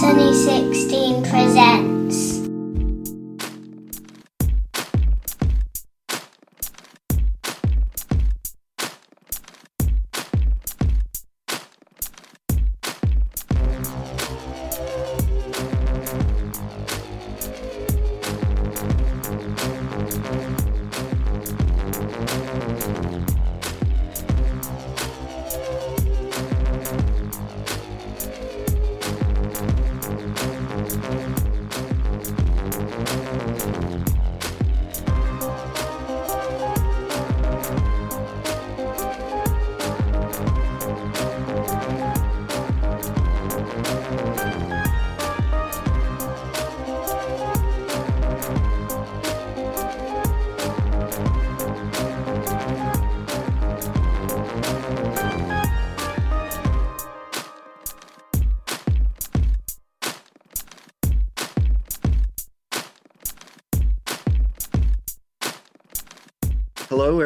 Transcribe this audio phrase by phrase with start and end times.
[0.00, 1.95] Sunny 16 presents.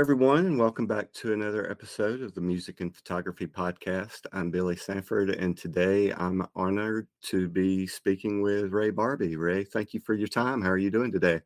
[0.01, 4.21] Everyone, and welcome back to another episode of the Music and Photography Podcast.
[4.33, 9.37] I'm Billy Sanford, and today I'm honored to be speaking with Ray Barbee.
[9.37, 10.63] Ray, thank you for your time.
[10.63, 11.43] How are you doing today?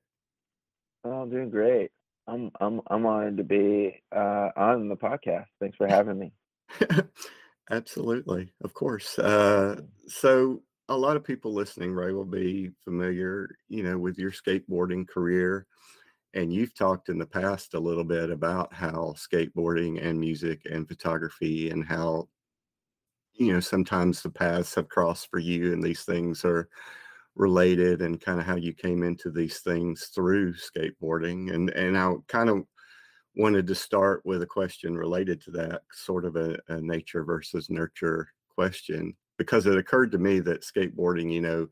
[1.02, 1.90] Oh, I'm doing great.
[2.28, 5.46] I'm I'm I'm honored to be uh, on the podcast.
[5.60, 6.32] Thanks for having me.
[7.72, 9.18] Absolutely, of course.
[9.18, 14.30] Uh, so, a lot of people listening, Ray, will be familiar, you know, with your
[14.30, 15.66] skateboarding career
[16.34, 20.86] and you've talked in the past a little bit about how skateboarding and music and
[20.86, 22.28] photography and how
[23.34, 26.68] you know sometimes the paths have crossed for you and these things are
[27.36, 31.52] related and kind of how you came into these things through skateboarding.
[31.52, 32.64] And and I kind of
[33.36, 37.68] wanted to start with a question related to that sort of a, a nature versus
[37.68, 41.66] nurture question because it occurred to me that skateboarding you know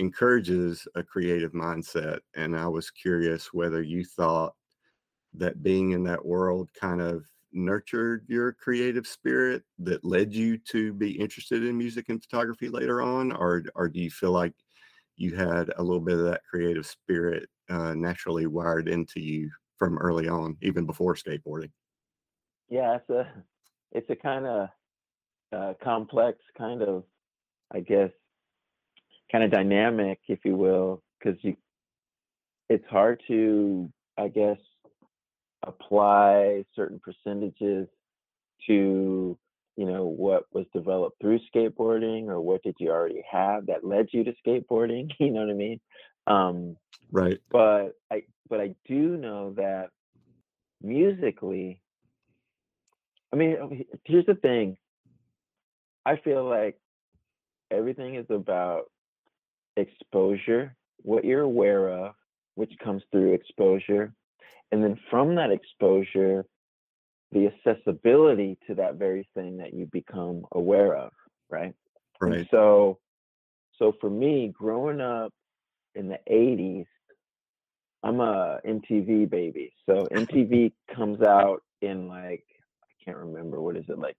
[0.00, 2.20] encourages a creative mindset.
[2.34, 4.54] And I was curious whether you thought
[5.34, 10.94] that being in that world kind of nurtured your creative spirit that led you to
[10.94, 14.54] be interested in music and photography later on, or or do you feel like
[15.16, 19.98] you had a little bit of that creative spirit uh, naturally wired into you from
[19.98, 21.72] early on, even before skateboarding?
[22.68, 23.44] Yeah, it's a
[23.92, 24.68] it's a kind of
[25.52, 27.04] uh, complex kind of,
[27.72, 28.12] I guess,
[29.30, 31.56] kind of dynamic, if you will, because you
[32.68, 34.58] it's hard to, I guess,
[35.64, 37.88] apply certain percentages
[38.66, 39.36] to
[39.76, 44.08] you know what was developed through skateboarding or what did you already have that led
[44.12, 45.80] you to skateboarding you know what i mean?
[46.26, 46.76] Um
[47.10, 47.38] right.
[47.50, 49.90] but i but i do know that
[50.82, 51.80] musically
[53.32, 53.70] i mean oh,
[54.04, 54.76] here's the thing.
[56.06, 56.78] I feel like
[57.70, 58.90] everything is about
[59.76, 62.14] exposure, what you're aware of,
[62.54, 64.12] which comes through exposure.
[64.72, 66.44] And then from that exposure,
[67.32, 71.12] the accessibility to that very thing that you become aware of,
[71.48, 71.74] right?
[72.20, 72.38] Right.
[72.38, 72.98] And so
[73.78, 75.32] so for me, growing up
[75.94, 76.86] in the 80s,
[78.02, 79.72] I'm a MTV baby.
[79.86, 82.44] So MTV comes out in like
[82.82, 84.16] I can't remember what is it like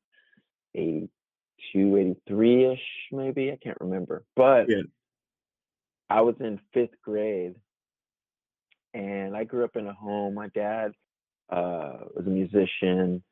[0.76, 2.80] 82, 83 ish
[3.12, 4.24] maybe I can't remember.
[4.36, 4.82] But yeah.
[6.12, 7.56] I was in fifth grade,
[8.94, 10.34] and I grew up in a home.
[10.34, 10.92] My dad
[11.50, 13.24] uh, was a musician.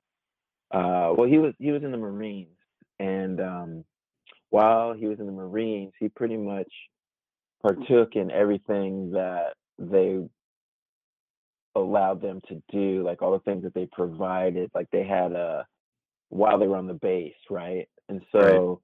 [0.71, 2.55] Uh, well, he was he was in the Marines,
[2.97, 3.85] and um,
[4.49, 6.71] while he was in the Marines, he pretty much
[7.61, 10.19] partook in everything that they
[11.75, 14.71] allowed them to do, like all the things that they provided.
[14.73, 15.67] Like they had a
[16.29, 17.89] while they were on the base, right?
[18.07, 18.81] And so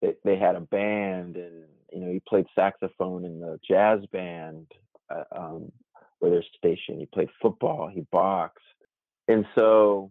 [0.00, 0.14] right.
[0.24, 4.66] they, they had a band and you know, he played saxophone in the jazz band
[5.10, 5.72] uh, um,
[6.18, 7.00] where they're stationed.
[7.00, 7.90] He played football.
[7.92, 8.64] He boxed,
[9.28, 10.10] and so,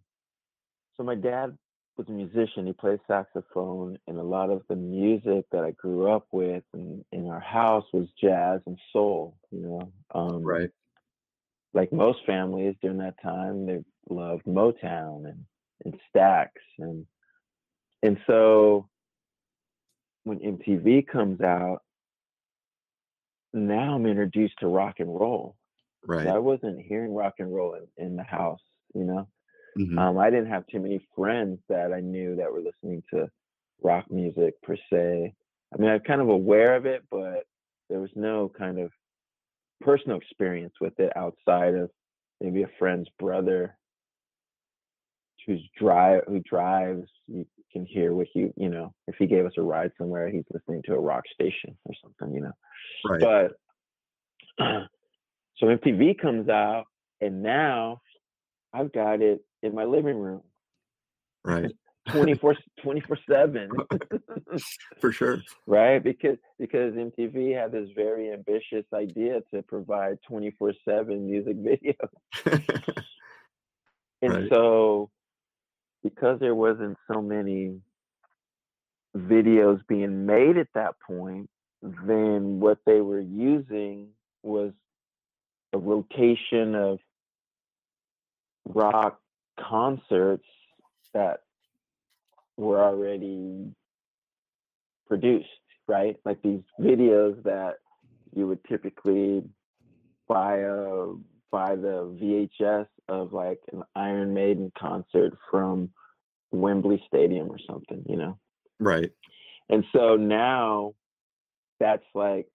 [0.96, 1.58] so my dad
[1.98, 2.68] was a musician.
[2.68, 7.04] He played saxophone, and a lot of the music that I grew up with in,
[7.12, 9.38] in our house was jazz and soul.
[9.52, 10.70] You know, um, right?
[11.74, 13.80] Like most families during that time, they
[14.10, 15.46] loved Motown and
[15.86, 16.50] and Stax
[16.80, 17.06] and
[18.04, 18.88] and so
[20.24, 21.80] when MTV comes out,
[23.54, 25.56] now I'm introduced to rock and roll.
[26.06, 26.26] Right.
[26.26, 28.62] So I wasn't hearing rock and roll in, in the house,
[28.96, 29.28] you know.
[29.78, 29.98] Mm-hmm.
[29.98, 33.30] Um, I didn't have too many friends that I knew that were listening to
[33.82, 35.34] rock music per se.
[35.74, 37.46] I mean, I'm kind of aware of it, but
[37.90, 38.92] there was no kind of
[39.82, 41.90] personal experience with it outside of
[42.42, 43.78] maybe a friend's brother
[45.46, 49.54] who's drive who drives you can hear what he, you know, if he gave us
[49.58, 52.52] a ride somewhere, he's listening to a rock station or something, you know.
[53.08, 53.22] Right.
[54.58, 54.66] But
[55.58, 56.86] so MTV comes out,
[57.22, 58.02] and now
[58.74, 60.42] I've got it in my living room
[61.44, 61.72] right.
[62.12, 63.70] 24 24 7
[65.00, 65.44] For sure.
[65.68, 71.94] right because because mtv had this very ambitious idea to provide 24 7 music videos
[74.24, 74.50] and Right.
[74.52, 75.12] so
[76.04, 77.80] because there wasn't so many
[79.16, 81.50] videos being made at that point
[81.82, 84.10] then what they were using
[84.44, 84.72] was
[85.74, 87.00] a rotation of
[88.66, 89.20] rock
[89.60, 90.46] concerts
[91.14, 91.42] that
[92.58, 93.74] were already
[95.08, 95.48] produced,
[95.88, 96.18] right?
[96.24, 97.76] Like these videos that
[98.36, 99.44] you would typically
[100.28, 101.08] buy a
[101.52, 105.90] buy the VHS of like an Iron Maiden concert from
[106.52, 108.38] Wembley Stadium or something, you know.
[108.80, 109.12] right.
[109.70, 110.94] And so now
[111.80, 112.48] that's like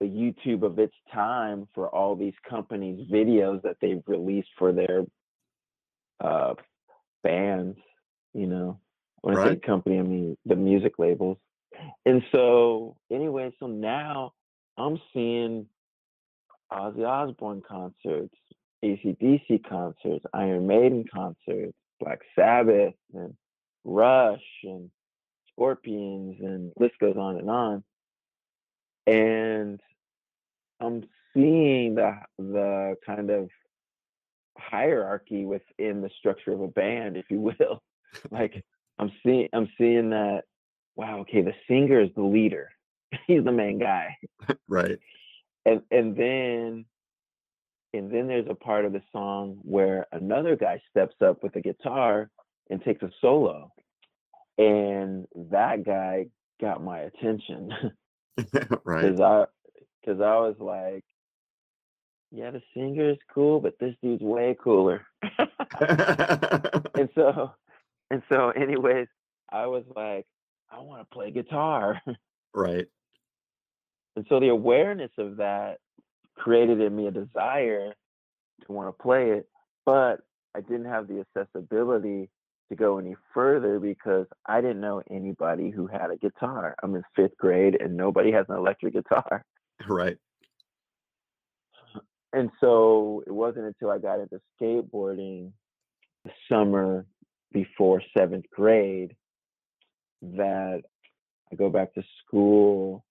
[0.00, 5.04] the YouTube of its time for all these companies' videos that they've released for their
[6.20, 6.54] uh,
[7.22, 7.78] bands,
[8.32, 8.80] you know.
[9.22, 11.36] When I say company, I mean the music labels.
[12.06, 14.32] And so, anyway, so now
[14.78, 15.66] I'm seeing
[16.72, 18.34] Ozzy Osbourne concerts,
[18.84, 23.34] ACDC concerts, Iron Maiden concerts, Black Sabbath, and
[23.84, 24.90] Rush, and
[25.52, 27.84] Scorpions, and list goes on and on.
[29.06, 29.80] And
[30.80, 33.48] I'm seeing the the kind of
[34.56, 37.82] hierarchy within the structure of a band, if you will.
[38.30, 38.64] like
[38.98, 40.42] I'm seeing I'm seeing that
[40.96, 42.70] wow, okay, the singer is the leader.
[43.26, 44.16] He's the main guy.
[44.68, 44.98] Right.
[45.66, 46.84] And and then
[47.92, 51.60] and then there's a part of the song where another guy steps up with a
[51.60, 52.30] guitar
[52.70, 53.72] and takes a solo.
[54.58, 56.26] And that guy
[56.60, 57.72] got my attention.
[58.84, 59.02] right.
[59.02, 59.44] because I
[60.00, 61.04] because I was like,
[62.30, 65.04] yeah, the singer is cool, but this dude's way cooler.
[65.80, 67.52] and so
[68.10, 69.08] and so, anyways,
[69.50, 70.26] I was like,
[70.70, 72.00] I want to play guitar.
[72.54, 72.86] right.
[74.20, 75.78] And so the awareness of that
[76.36, 77.94] created in me a desire
[78.66, 79.48] to want to play it,
[79.86, 80.20] but
[80.54, 82.28] I didn't have the accessibility
[82.68, 86.74] to go any further because I didn't know anybody who had a guitar.
[86.82, 89.42] I'm in fifth grade and nobody has an electric guitar.
[89.88, 90.18] Right.
[92.34, 95.52] and so it wasn't until I got into skateboarding
[96.26, 97.06] the summer
[97.52, 99.16] before seventh grade
[100.20, 100.82] that
[101.50, 103.02] I go back to school,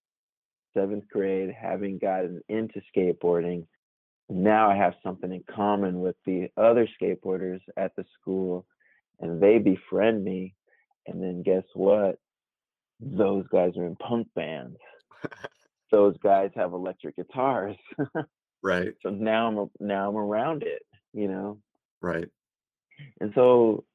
[0.80, 3.66] seventh grade, having gotten into skateboarding.
[4.30, 8.66] Now I have something in common with the other skateboarders at the school,
[9.20, 10.56] and they befriend me.
[11.08, 12.20] And then guess what?
[13.00, 14.78] Those guys are in punk bands.
[15.92, 17.75] Those guys have electric guitars.
[18.62, 18.94] Right.
[19.02, 20.82] so now I'm now I'm around it,
[21.14, 21.60] you know.
[22.02, 22.28] Right.
[23.22, 23.86] And so,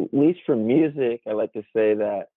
[0.00, 2.28] at least for music, I like to say that,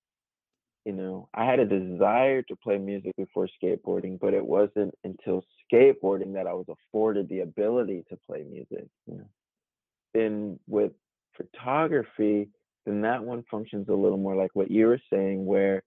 [0.86, 5.44] you know, I had a desire to play music before skateboarding, but it wasn't until
[5.72, 8.88] skateboarding that I was afforded the ability to play music.
[9.06, 9.30] You know,
[10.14, 10.92] then with
[11.38, 12.50] photography,
[12.86, 15.84] then that one functions a little more like what you were saying, where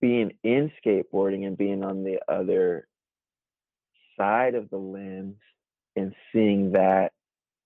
[0.00, 2.86] being in skateboarding and being on the other
[4.16, 5.36] side of the lens
[5.96, 7.12] and seeing that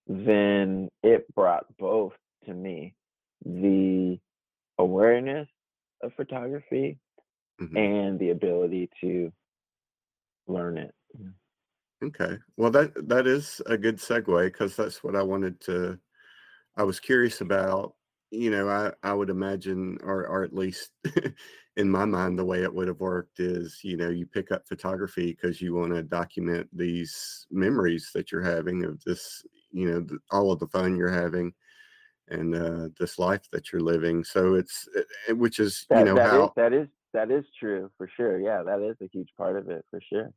[0.07, 2.15] then it brought both
[2.47, 2.95] to me
[3.45, 4.19] the
[4.79, 5.49] awareness
[6.03, 6.99] of photography
[7.59, 7.79] Mhm.
[7.79, 9.33] and the ability to
[10.47, 10.95] learn it.
[12.03, 12.39] Okay.
[12.57, 15.99] Well, that that is a good segue because that's what I wanted to.
[16.77, 17.97] I was curious about.
[18.31, 20.93] You know, I I would imagine, or or at least
[21.77, 24.69] in my mind, the way it would have worked is, you know, you pick up
[24.69, 30.07] photography because you want to document these memories that you're having of this, you know,
[30.33, 31.55] all of the fun you're having,
[32.31, 34.25] and uh, this life that you're living.
[34.25, 36.53] So it's, uh, uh, which is, you know, that is how.
[36.57, 38.41] that is that is true for sure.
[38.41, 40.33] Yeah, that is a huge part of it for sure.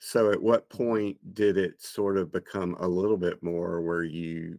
[0.00, 4.58] So at what point did it sort of become a little bit more where you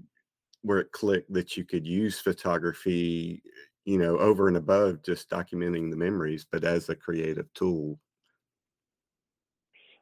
[0.62, 3.42] where it clicked that you could use photography,
[3.86, 8.00] you know, over and above just documenting the memories, but as a creative tool?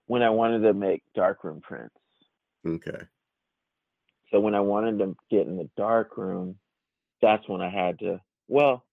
[0.07, 1.95] When I wanted to make darkroom prints.
[2.65, 3.03] Okay.
[4.31, 6.55] So when I wanted to get in the dark room,
[7.21, 8.21] that's when I had to.
[8.47, 8.85] Well,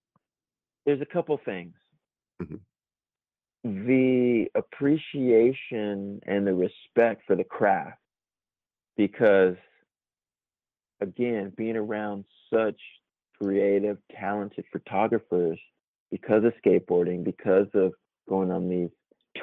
[0.87, 1.75] there's a couple things.
[2.41, 2.61] Mhm.
[3.65, 8.01] The appreciation and the respect for the craft,
[8.97, 9.57] because
[11.01, 12.81] again, being around such
[13.41, 15.59] creative, talented photographers
[16.11, 17.95] because of skateboarding, because of
[18.29, 18.91] going on these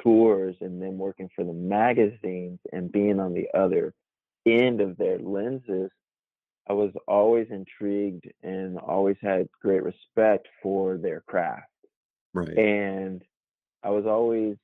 [0.02, 3.92] tours and then working for the magazines and being on the other
[4.46, 5.90] end of their lenses,
[6.68, 11.66] I was always intrigued and always had great respect for their craft.
[12.34, 12.56] Right.
[12.56, 13.22] And
[13.82, 14.56] I was always,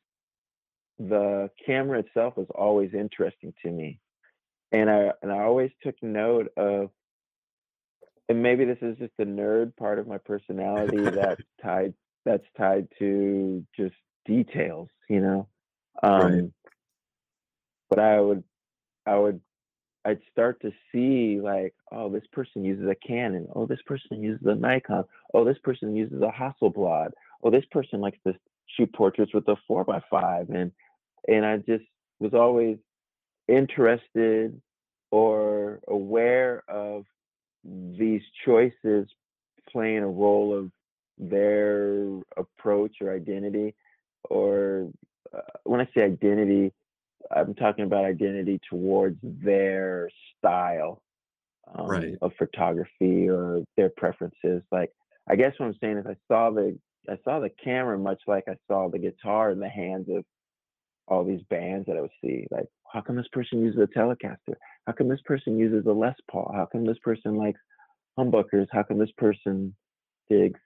[0.99, 4.01] the camera itself was always interesting to me.
[4.71, 6.91] And I, and I always took note of,
[8.29, 12.89] and maybe this is just the nerd part of my personality that's tied, that's tied
[12.99, 15.49] to just details, you know?
[16.03, 16.45] Um, Right.
[17.91, 18.45] but I would,
[19.07, 19.41] I would,
[20.09, 23.47] I'd start to see like, oh, this person uses a Canon.
[23.55, 25.05] Oh, this person uses a Nikon.
[25.35, 27.11] Oh, this person uses a Hasselblad.
[27.43, 28.35] Oh, this person likes to
[28.75, 30.49] shoot portraits with a four by five.
[30.49, 30.73] And,
[31.29, 31.85] and I just
[32.21, 32.79] was always
[33.49, 34.59] interested
[35.11, 37.05] or aware of
[37.65, 39.09] these choices
[39.71, 40.71] playing a role of
[41.19, 43.75] their approach or identity
[44.31, 44.89] or
[45.37, 46.73] uh, when I say identity,
[47.35, 51.03] I'm talking about identity towards their style
[51.75, 52.15] um, Right.
[52.23, 54.63] of photography or their preferences.
[54.73, 54.91] Like,
[55.29, 58.45] I guess what I'm saying is, I saw the I saw the camera much like
[58.49, 60.25] I saw the guitar in the hands of
[61.07, 62.47] all these bands that I would see.
[62.51, 64.55] Like, how come this person uses a Telecaster?
[64.87, 66.53] How come this person uses a Les Paul?
[66.55, 67.61] How come this person likes
[68.19, 68.67] humbuckers?
[68.71, 69.75] How come this person
[70.31, 70.61] digs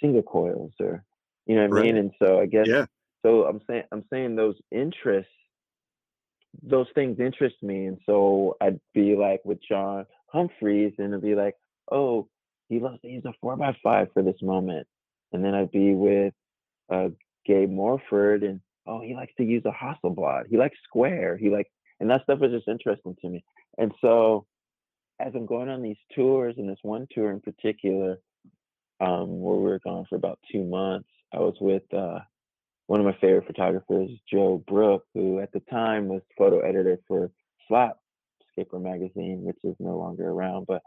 [0.00, 0.72] single coils?
[0.80, 1.04] Or
[1.46, 1.96] you know what I mean?
[1.96, 2.86] And so I guess Yeah.
[3.24, 5.32] so I'm saying I'm saying those interests,
[6.62, 11.34] those things interest me, and so I'd be like with Jon Humphries, and it'd be
[11.34, 11.54] like,
[11.90, 12.28] oh,
[12.68, 14.86] he loves to use a four by five for this moment,
[15.32, 16.34] and then I'd be with
[16.90, 17.08] uh,
[17.46, 20.44] Gabe Morford, and oh, he likes to use a Hasselblad.
[20.48, 21.36] He likes square.
[21.36, 23.44] He like, and that stuff was just interesting to me.
[23.76, 24.46] And so,
[25.20, 28.18] as I'm going on these tours, and this one tour in particular,
[29.00, 32.20] um, where we were gone for about two months, I was with uh,
[32.88, 37.30] one of my favorite photographers, Joe Brook, who at the time was photo editor for
[37.68, 37.98] Slap
[38.50, 40.66] Skater magazine, which is no longer around.
[40.66, 40.82] But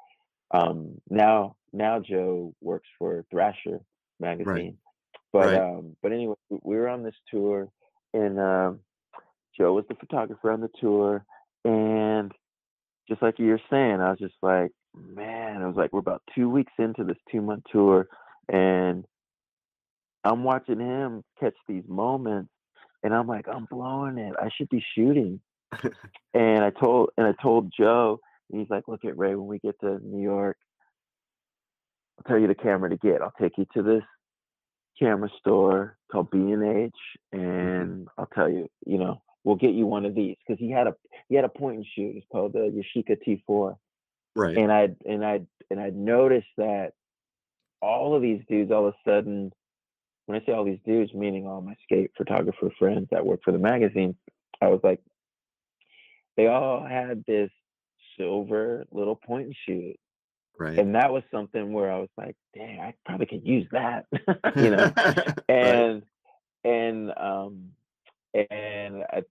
[0.52, 3.80] um, now, now Joe works for Thrasher
[4.20, 4.78] magazine.
[5.32, 5.62] But Right.
[5.62, 7.70] um, but anyway, we we were on this tour,
[8.14, 8.80] and um,
[9.58, 11.24] Joe was the photographer on the tour,
[11.64, 12.32] and
[13.08, 16.50] just like you're saying, I was just like, man, I was like, we're about two
[16.50, 18.08] weeks into this two month tour,
[18.50, 19.06] and
[20.24, 22.52] I'm watching him catch these moments,
[23.04, 24.34] and I'm like, I'm blowing it.
[24.40, 25.40] I should be shooting.
[26.34, 28.20] and I told and I told Joe,
[28.52, 30.58] and he's like, look at Ray, when we get to New York,
[32.18, 33.22] I'll tell you the camera to get.
[33.22, 34.04] I'll take you to this
[35.00, 36.94] camera store called B and H,
[37.34, 37.40] mm-hmm.
[37.40, 40.88] and I'll tell you, you know, we'll get you one of these because he had
[40.88, 40.96] a
[41.30, 42.16] he had a point and shoot.
[42.18, 43.76] It's called the Yashica T4
[44.36, 44.58] Right.
[44.58, 46.94] and I and I and I noticed that
[47.82, 49.52] all of these dudes all of a sudden,
[50.26, 53.52] when I say all these dudes, meaning all my skate photographer friends that work for
[53.52, 54.16] the magazine,
[54.62, 55.00] I was like,
[56.38, 57.50] they all had this
[58.18, 59.98] silver little point and shoot,
[60.58, 60.78] right.
[60.78, 64.06] and that was something where I was like, dang, I probably could use that,
[64.56, 65.36] you know, Right.
[65.50, 66.04] and
[66.64, 67.72] and um
[68.34, 69.24] and I,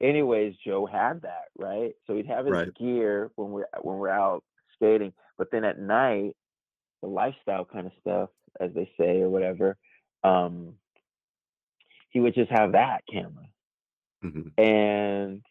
[0.00, 2.74] anyways joe had that right so he'd have his Right.
[2.74, 4.42] gear when we're when we're out
[4.74, 6.34] skating but then at night
[7.02, 8.30] the lifestyle kind of stuff
[8.60, 9.76] as they say or whatever
[10.26, 10.74] um
[12.10, 13.46] he would just have that camera
[14.24, 14.52] Mhm.
[14.58, 15.42] and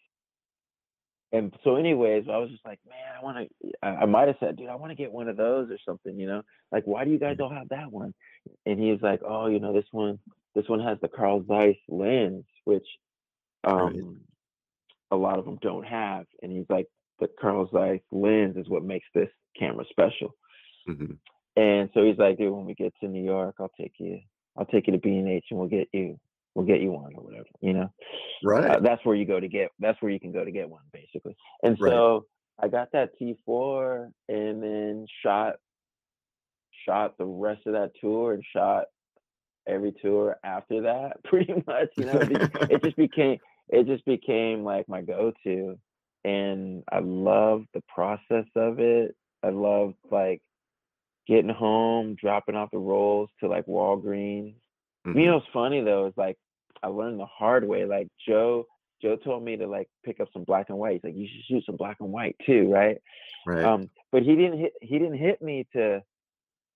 [1.32, 4.38] and so anyways i was just like man i want to i, I might have
[4.40, 6.42] said dude i want to get one of those or something you know
[6.72, 7.42] like why do you guys Mhm.
[7.44, 8.14] all have that one
[8.66, 10.20] and he was like oh you know this one
[10.56, 12.88] this one has the carl zeiss lens which
[13.66, 13.96] Right.
[13.96, 14.22] um
[15.12, 16.88] a lot of them don't have and he's like
[17.20, 20.36] the carl zeiss lens is what makes this camera special
[20.88, 21.18] Mhm.
[21.56, 24.20] and so he's like dude when we get to new york i'll take you
[24.58, 26.20] i'll take you to b and h and we'll get you
[26.54, 27.90] we'll get you one or whatever you know?
[28.44, 28.72] Right.
[28.72, 30.84] uh, that's where you go to get that's where you can go to get one
[30.94, 31.36] basically.
[31.64, 31.92] And Right.
[31.92, 32.26] so
[32.62, 35.56] i got that t4 and then shot
[36.88, 38.86] shot the rest of that tour and shot
[39.68, 42.20] every tour after that pretty much you know?
[42.20, 45.78] It, it just became it just became like my go-to.
[46.24, 49.16] And i loved the process of it.
[49.44, 50.42] I loved like
[51.28, 54.56] getting home dropping off the rolls to like walgreens
[55.06, 55.20] Mhm.
[55.22, 56.38] you know what's funny though is like
[56.84, 57.86] I learned the hard way.
[57.86, 58.66] Like Joe,
[59.02, 60.94] Joe told me to like pick up some black and white.
[60.94, 62.98] He's like, you should shoot some black and white too, right?
[63.46, 63.64] right.
[63.64, 66.04] Um, but he didn't hit he didn't hit me to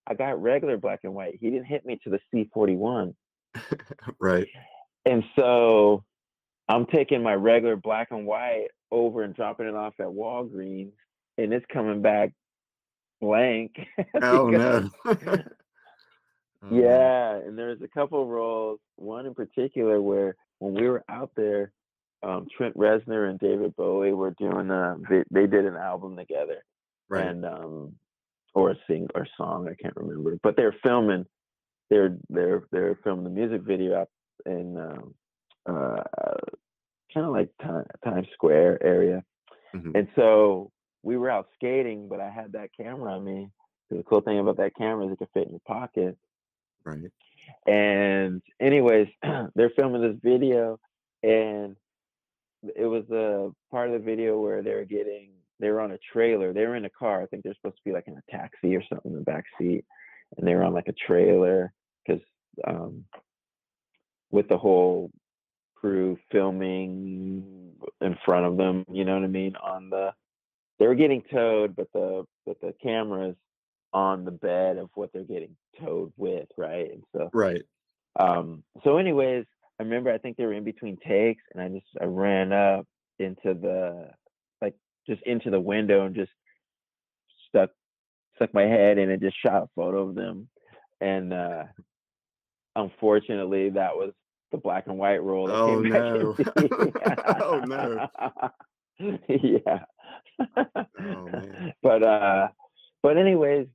[0.08, 1.38] I got regular black and white.
[1.40, 3.16] He didn't hit me to the C forty one.
[4.20, 4.48] right.
[5.06, 6.04] And so
[6.68, 10.94] I'm taking my regular black and white over and dropping it off at Walgreens
[11.38, 12.32] and it's coming back
[13.22, 13.76] blank.
[14.22, 14.90] Oh no.
[16.62, 16.76] Oh.
[16.76, 18.80] Yeah, and there's a couple roles.
[18.98, 21.72] One in particular where when we were out there,
[22.22, 24.98] um, Trent Reznor and David Bowie were doing a.
[25.10, 26.66] They, they did an album together,
[27.08, 27.28] Right.
[27.28, 27.94] and um,
[28.54, 31.26] or a sing or song I can't remember, but they're filming.
[31.90, 34.10] They're they're they're filming the music video up
[34.46, 35.14] in um,
[35.66, 36.04] uh,
[37.14, 39.24] kind of like Ti- Times Square area,
[39.74, 39.96] Mhm.
[39.96, 40.72] and so
[41.04, 43.50] we were out skating, but I had that camera on me.
[43.90, 46.18] The cool thing about that camera is it could fit in your pocket.
[46.86, 47.12] Right.
[47.66, 49.08] And anyways,
[49.56, 50.80] they're filming this video,
[51.24, 51.76] and
[52.76, 55.98] it was a part of the video where they were getting they were on a
[56.14, 56.54] trailer.
[56.54, 57.22] They were in a car.
[57.22, 59.46] I think they're supposed to be like in a taxi or something in the back
[59.58, 59.84] seat,
[60.38, 61.74] and they were on like a trailer
[62.06, 62.22] because
[62.66, 63.04] um,
[64.32, 65.12] with the whole
[65.76, 68.86] crew filming in front of them.
[68.92, 69.56] You know what I mean?
[69.58, 70.12] On the
[70.80, 73.36] they were getting towed, but the but the cameras
[73.94, 76.92] on the bed of what they're getting towed with, right?
[76.92, 77.62] And so Right.
[78.20, 79.46] um so anyways,
[79.80, 82.86] I remember I think they were in between takes and I just I ran up
[83.20, 84.10] into the
[84.62, 84.76] like
[85.08, 86.32] just into the window and just
[87.50, 87.72] stuck
[88.36, 90.48] stuck my head in and just shot a photo of them.
[91.02, 91.64] And uh
[92.76, 94.14] unfortunately that was
[94.52, 96.34] the black and white roll Oh, no.
[96.34, 96.94] back in.
[97.42, 98.08] Oh, no.
[99.28, 99.86] yeah.
[101.00, 101.74] Oh man.
[101.84, 102.48] but uh
[103.02, 103.68] but anyways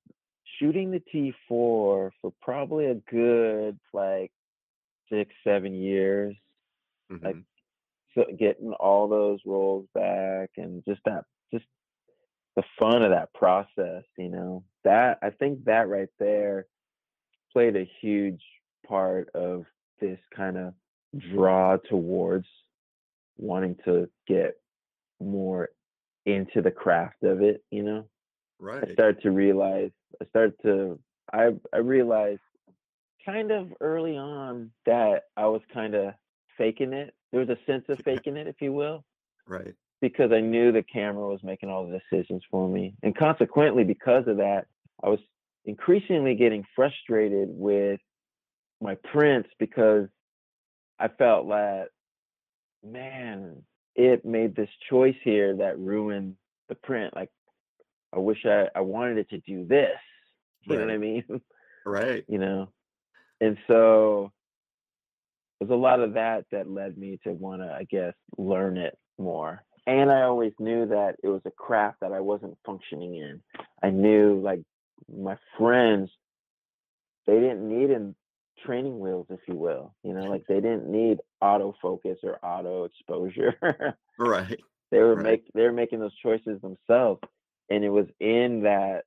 [0.59, 4.31] shooting the t4 for probably a good like
[5.11, 6.37] six seven years
[7.23, 7.45] like, Mhm.
[8.15, 11.67] so getting all those roles back and just that just
[12.57, 16.67] the fun of that process you know that i think that right there
[17.53, 18.43] played a huge
[18.87, 19.65] part of
[20.01, 20.75] this kind of
[21.33, 22.47] draw towards
[23.37, 24.57] wanting to get
[25.21, 25.69] more
[26.27, 28.05] into the craft of it you know
[28.59, 28.89] Right.
[28.89, 29.91] I started to realize
[30.23, 30.99] I started to
[31.33, 32.41] I I realized
[33.25, 36.15] kind of early on that I was kind of
[36.57, 37.15] faking it.
[37.33, 39.05] There was a sense of faking it, if you will,
[39.47, 39.75] Right.
[40.01, 42.95] because I knew the camera was making all the decisions for me.
[43.03, 44.67] And consequently, because of that,
[45.03, 45.21] I was
[45.65, 48.01] increasingly getting frustrated with
[48.81, 50.09] my prints because
[50.99, 51.89] I felt that,
[52.85, 53.63] man,
[53.95, 56.37] it made this choice here that ruined
[56.69, 57.15] the print.
[57.15, 57.31] Like,
[58.13, 59.99] I wish I, I wanted it to do this.
[60.63, 61.25] You know what I mean?
[61.87, 62.25] Right.
[62.29, 62.71] you know
[63.41, 64.33] and so
[65.61, 68.97] there's a lot of that that led me to want to i guess learn it
[69.19, 73.41] more and i always knew that it was a craft that i wasn't functioning in
[73.83, 74.63] i knew like
[75.15, 76.11] my friends
[77.27, 78.15] they didn't need in
[78.65, 83.55] training wheels if you will you know like they didn't need autofocus or auto exposure
[84.19, 84.61] Right.
[84.91, 85.25] they were Right.
[85.25, 87.21] make they were making those choices themselves
[87.71, 89.05] and it was in that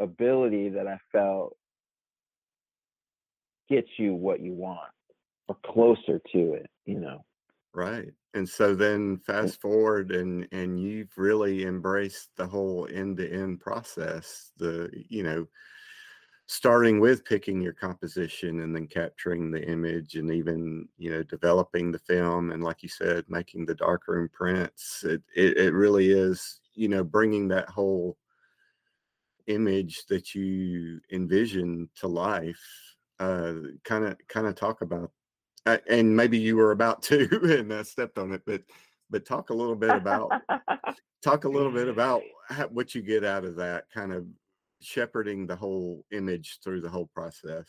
[0.00, 1.56] ability that i felt
[3.68, 4.90] gets you what you want
[5.48, 7.24] or closer to it you know
[7.74, 8.12] Right.
[8.34, 14.50] And so then fast forward and and you've really embraced the whole end-to-end process.
[14.56, 15.46] The, you know,
[16.50, 21.92] starting with picking your composition and then capturing the image and even, you know, developing
[21.92, 25.04] the film and like you said, making the darkroom prints.
[25.04, 28.16] It it, it really is, you know, bringing that whole
[29.46, 32.96] image that you envision to life.
[33.20, 35.10] Uh kind of kind of talk about
[35.66, 38.62] uh, and maybe you were about to and I stepped on it, but
[39.10, 40.32] but talk a little bit about
[41.22, 44.24] talk a little bit about how, what you get out of that kind of
[44.80, 47.66] shepherding the whole image through the whole process.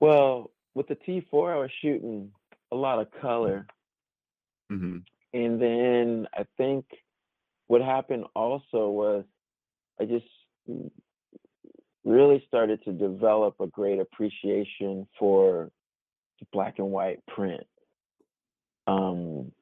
[0.00, 2.30] well with the t4 i was shooting
[2.70, 3.66] a lot of color.
[4.70, 4.98] Hmm
[5.34, 6.84] and then i think
[7.66, 9.24] what happened also was
[10.00, 10.26] i just
[12.04, 15.70] really started to develop a great appreciation for
[16.40, 17.66] the black and white print.
[18.86, 19.52] Um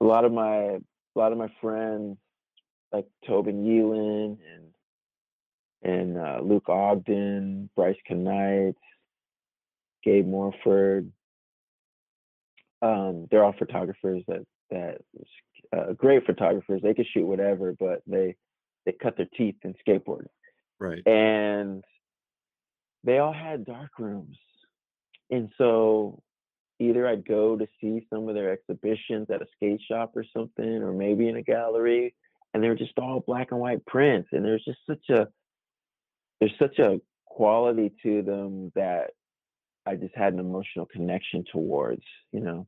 [0.00, 0.80] a lot of my a
[1.14, 2.16] lot of my friends
[2.92, 4.71] like Tobin Yelland and
[5.82, 8.74] and uh, Luke Ogden, Bryce Kanights,
[10.04, 11.10] Gabe Morford.
[12.80, 14.98] Um, they're all photographers that that
[15.76, 16.80] uh, great photographers.
[16.82, 18.34] They could shoot whatever, but they
[18.84, 20.26] they cut their teeth in skateboarding
[20.78, 21.06] Right.
[21.06, 21.84] and
[23.04, 24.36] they all had dark rooms
[25.30, 26.20] and so
[26.80, 30.82] either i'd go to see some of their exhibitions at a skate shop or something
[30.82, 32.14] or maybe in a gallery
[32.52, 35.28] and they're just all black and white prints and there's just such a
[36.42, 39.10] there's such a quality to them that
[39.86, 42.02] i just had an emotional connection towards
[42.32, 42.66] you know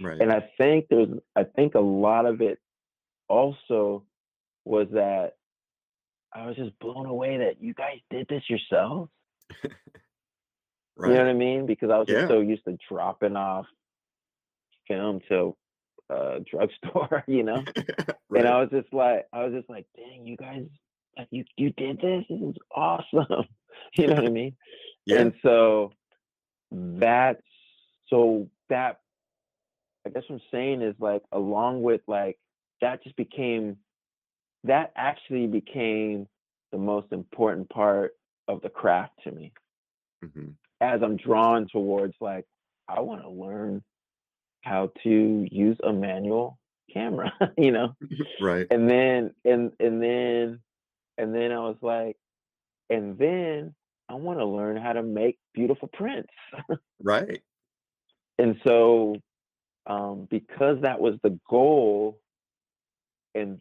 [0.00, 0.20] Right.
[0.20, 2.58] and I think there's I think a lot of it
[3.28, 4.04] also
[4.64, 5.34] was that
[6.34, 9.10] I was just blown away that you guys did this yourselves.
[10.96, 11.08] right.
[11.08, 11.66] You know what I mean?
[11.66, 13.66] Because I was just so used to dropping off
[14.86, 15.56] film to
[16.10, 17.64] a drugstore, you know.
[18.28, 18.44] right.
[18.44, 20.66] And I was just like, I was just like, dang, you guys,
[21.16, 22.24] like you you did this.
[22.28, 23.46] This is awesome.
[23.98, 24.56] you know what I mean?
[25.06, 25.20] yeah.
[25.20, 25.92] And so
[26.70, 27.42] that's
[28.08, 29.00] so that
[30.06, 32.38] I guess what I'm saying is like along with like
[32.80, 33.76] that just became
[34.64, 36.26] that actually became
[36.72, 38.12] the most important part
[38.48, 39.52] of the craft to me
[40.22, 40.50] hmm
[40.80, 42.44] as I'm drawn towards like
[42.88, 43.82] I want to learn
[44.62, 46.58] how to use a manual
[46.92, 47.94] camera, you know.
[48.40, 48.66] Right.
[48.70, 50.60] And then and and then
[51.18, 52.16] and then I was like,
[52.90, 53.74] and then
[54.08, 56.32] I want to learn how to make beautiful prints.
[57.02, 57.42] Right.
[58.38, 59.16] and so
[59.86, 62.20] um, because that was the goal
[63.34, 63.60] and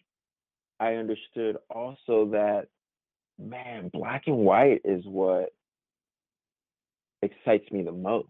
[0.79, 2.67] i understood also that
[3.37, 5.49] man black and white is what
[7.21, 8.29] excites me the most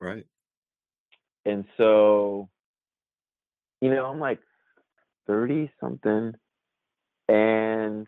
[0.00, 0.26] Right.
[1.44, 2.48] and so
[3.80, 4.40] you know i'm like
[5.26, 6.32] 30 something
[7.28, 8.06] and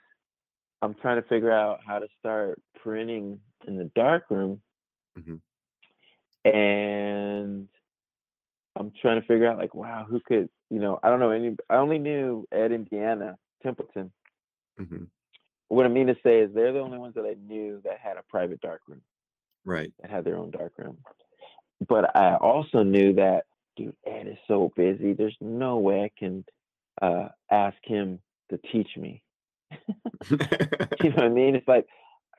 [0.82, 4.60] i'm trying to figure out how to start printing in the darkroom
[5.18, 5.40] Mhm.
[6.44, 7.68] and
[8.76, 11.56] i'm trying to figure out like wow who could you know i don't know any
[11.70, 14.12] i only knew ed and deanna templeton.
[14.78, 15.04] Hmm
[15.70, 18.16] what i mean to say is they're the only ones that i knew that had
[18.16, 19.02] a private darkroom
[19.64, 19.92] Right.
[20.00, 20.98] that had their own darkroom
[21.88, 23.44] but i also knew that
[23.76, 25.12] dude ed is so busy.
[25.12, 26.44] There's no way i can
[27.02, 29.22] uh ask him to teach me
[30.30, 31.54] you know what I mean?
[31.56, 31.86] It's like,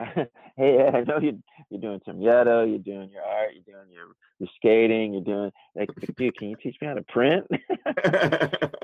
[0.00, 3.90] hey, Ed, I know you you're doing some Tomieto, you're doing your art, you're doing
[3.92, 4.06] your
[4.38, 7.46] your skating, you're doing like, dude, can you teach me how to print?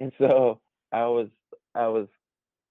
[0.00, 0.60] and so
[0.92, 1.28] I was
[1.74, 2.08] I was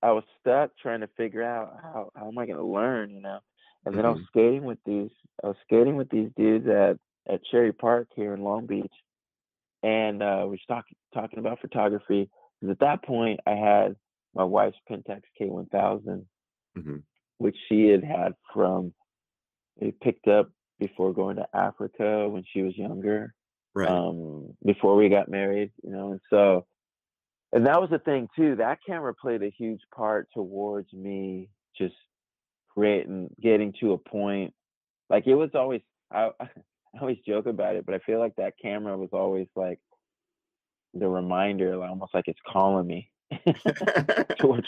[0.01, 3.39] I was stuck trying to figure out how how am I gonna learn, you know?
[3.85, 4.27] And then I was Mhm.
[4.27, 5.11] skating with these
[5.43, 8.93] I was skating with these dudes at at Cherry Park here in Long Beach,
[9.83, 12.29] and uh, we were talking talking about photography.
[12.59, 13.95] Because at that point, I had
[14.39, 16.25] my wife's Pentax K1000,
[16.77, 17.03] Mhm.
[17.39, 18.93] which she had had from
[19.75, 23.35] we picked up before going to Africa when she was younger,
[23.73, 23.89] Right.
[23.89, 26.65] um, before we got married, you know, and so
[27.51, 28.55] and that was the thing too.
[28.55, 31.95] That camera played a huge part towards me just
[32.69, 34.53] creating, getting to a point.
[35.09, 36.49] Like it was always, I, I
[37.01, 39.81] always joke about it, but I feel like that camera was always like
[40.93, 43.11] the reminder, like, almost like it's calling me
[44.39, 44.67] towards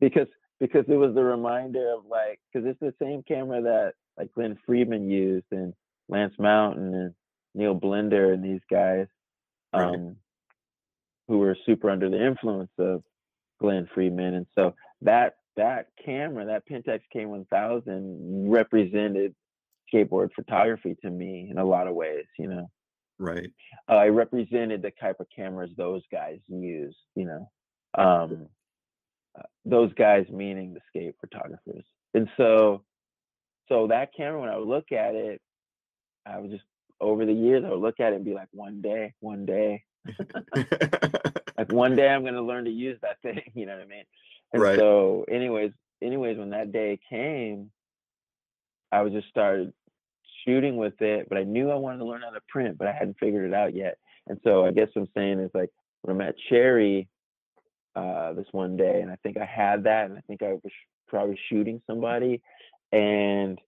[0.00, 0.26] because
[0.60, 4.58] because it was the reminder of like because it's the same camera that like Glen
[4.66, 5.72] Friedman used and
[6.08, 7.14] Lance Mountain and
[7.54, 9.06] Neil Blender and these guys
[9.74, 9.94] Right.
[9.94, 10.16] um
[11.28, 13.02] who were super under the influence of
[13.60, 19.34] Glen Friedman and so that that camera that Pentax K1000 represented
[19.92, 22.70] skateboard photography to me in a lot of ways you know
[23.18, 23.50] right.
[23.88, 27.48] uh, I represented the type of cameras those guys use, you know.
[27.96, 28.48] Um,
[29.38, 31.84] uh, those guys meaning the skate photographers.
[32.14, 32.82] And so,
[33.68, 35.40] so that camera, when I would look at it,
[36.26, 36.64] I would just
[37.00, 39.82] over the years, I would look at it and be like, one day, one day,
[40.54, 43.42] like one day I'm gonna learn to use that thing.
[43.54, 44.04] You know what I mean?
[44.52, 44.78] And Right.
[44.78, 47.70] so, anyways, anyways, when that day came,
[48.92, 49.72] I was just started
[50.44, 52.92] shooting with it, but I knew I wanted to learn how to print, but I
[52.92, 53.98] hadn't figured it out yet.
[54.28, 55.70] And so, I guess what I'm saying is like
[56.02, 57.08] when I'm at Cherry
[57.94, 60.72] uh, this one day, and I think I had that, and I think I was
[61.08, 62.40] probably shooting somebody,
[62.90, 63.58] and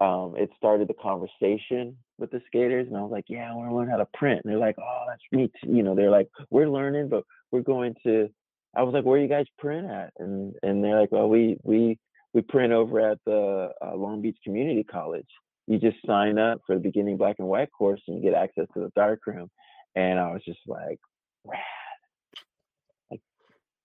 [0.00, 3.70] um, it started the conversation with the skaters, and I was like, "Yeah, I want
[3.70, 6.28] to learn how to print." And they're like, "Oh, that's me." You know, they're like,
[6.50, 8.28] "We're learning, but we're going to."
[8.76, 11.98] I was like, "Where you guys print at?" And and they're like, "Well, we we
[12.32, 15.28] we print over at the uh, Long Beach Community College.
[15.66, 18.66] You just sign up for the beginning black and white course, and you get access
[18.74, 19.50] to the darkroom."
[19.94, 20.98] And I was just like,
[21.44, 21.60] "Rad!"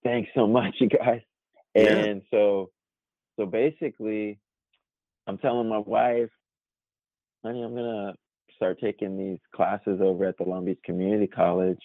[0.04, 1.22] Thanks so much, you guys.
[1.76, 1.90] Yeah.
[1.90, 2.70] And so,
[3.38, 4.40] so basically,
[5.28, 6.30] I'm telling my wife,
[7.44, 8.14] honey, I'm gonna
[8.56, 11.82] start taking these classes over at the Long Beach Community College.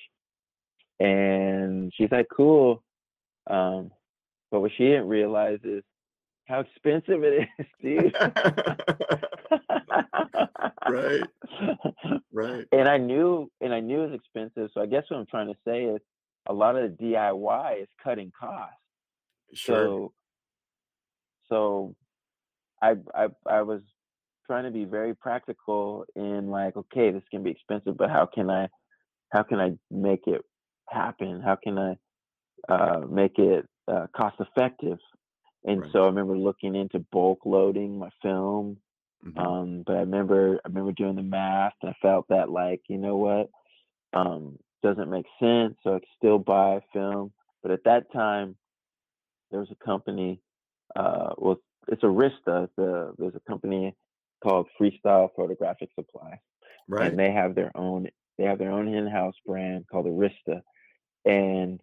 [1.00, 2.83] And she's like, cool.
[3.48, 3.90] Um,
[4.50, 5.83] but what she didn't realize is
[6.46, 8.14] how expensive it is, dude.
[10.88, 11.22] Right.
[12.33, 12.64] right.
[12.72, 14.70] And I knew, and I knew it was expensive.
[14.74, 16.00] So I guess what I'm trying to say is,
[16.46, 18.76] a lot of the DIY is cutting costs.
[19.54, 19.87] Sure.
[19.88, 20.12] So,
[21.48, 21.94] so
[22.83, 23.83] I, I I was
[24.46, 28.50] trying to be very practical in like, okay, this can be expensive, but how can
[28.50, 28.68] I,
[29.33, 30.42] how can I make it
[30.90, 31.40] happen?
[31.40, 31.94] How can I
[32.68, 34.98] uh, make it uh, cost effective.
[35.64, 35.92] And Right.
[35.92, 38.78] so I remember looking into bulk loading my film.
[39.22, 39.37] Mhm.
[39.37, 42.98] Um, but I remember I remember doing the math and I felt that like, you
[42.98, 43.50] know what,
[44.12, 47.33] um, doesn't make sense, so I could still buy film.
[47.62, 48.55] But at that time,
[49.51, 50.40] there was a company,
[50.94, 51.57] uh, well,
[51.88, 52.68] it's Arista.
[52.77, 53.94] The, there's a company
[54.42, 56.38] called Freestyle Photographic Supply,
[56.87, 57.09] right.
[57.09, 60.61] and they have their own they have their own in-house brand called Arista.
[61.25, 61.81] And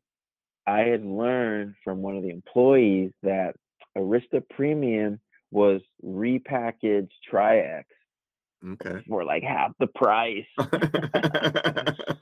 [0.68, 3.56] I had learned from one of the employees that
[3.98, 7.88] Arista Premium was repackaged Tri-X
[8.74, 9.02] okay.
[9.08, 10.46] for like half the price.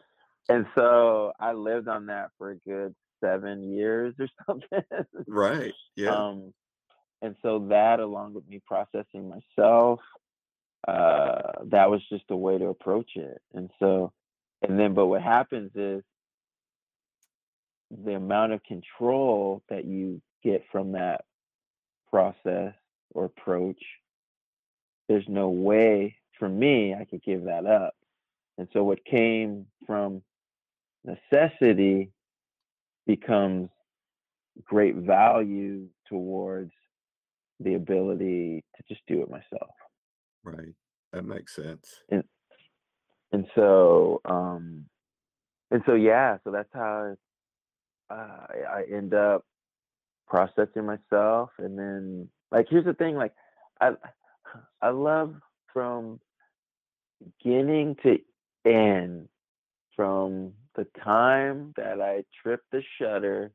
[0.49, 4.83] and so I lived on that for a good seven years or something.
[5.27, 5.73] right.
[5.95, 6.15] Yeah.
[6.15, 6.53] Um,
[7.21, 9.99] and so that, along with me processing myself,
[10.87, 13.41] uh, that was just a way to approach it.
[13.53, 14.13] And so,
[14.61, 16.03] and then, but what happens is
[17.91, 21.25] the amount of control that you get from that
[22.09, 22.73] process
[23.11, 23.81] or approach,
[25.09, 27.95] there's no way for me I could give that up.
[28.57, 30.21] And so, what came from
[31.03, 32.11] necessity
[33.07, 33.69] becomes
[34.65, 36.71] great value towards
[37.59, 39.73] the ability to just do it myself.
[40.43, 40.73] right.
[41.11, 42.01] That makes sense.
[42.09, 42.23] And
[43.31, 44.85] and so, um,
[45.71, 47.15] and so, yeah, so that's how
[48.09, 49.45] uh, I, I end up
[50.27, 51.51] processing myself.
[51.59, 53.33] And then, like, here's the thing, like,
[53.79, 53.91] I,
[54.81, 55.35] I love
[55.71, 56.19] from
[57.43, 58.17] beginning to
[58.65, 59.27] end,
[59.95, 63.51] from the time that I trip the shutter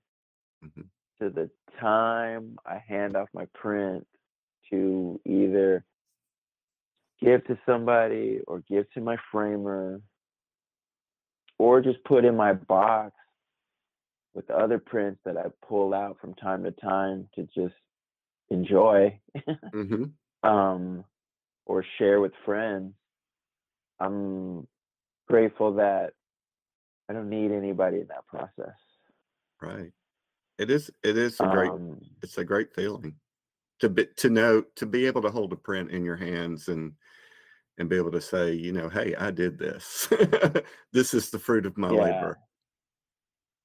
[0.63, 0.91] Mhm.
[1.19, 4.07] to the time I hand off my print
[4.69, 5.87] to either
[7.21, 10.03] give to somebody or give to my framer
[11.57, 13.17] or just put in my box
[14.35, 17.75] with the other prints that I pull out from time to time to just
[18.51, 19.19] enjoy
[19.73, 20.05] hmm
[20.43, 21.07] um,
[21.65, 22.93] or share with friends.
[23.99, 24.69] I'm
[25.27, 26.13] grateful that
[27.09, 28.77] I don't need anybody in that process.
[29.61, 29.93] Right.
[30.59, 30.91] It is.
[31.03, 31.71] It is a great.
[31.71, 33.17] Um, It's a great feeling
[33.81, 36.93] to be to know to be able to hold a print in your hands and
[37.79, 40.09] and be able to say, you know, hey, I did this.
[40.93, 42.39] this is the fruit of my labor.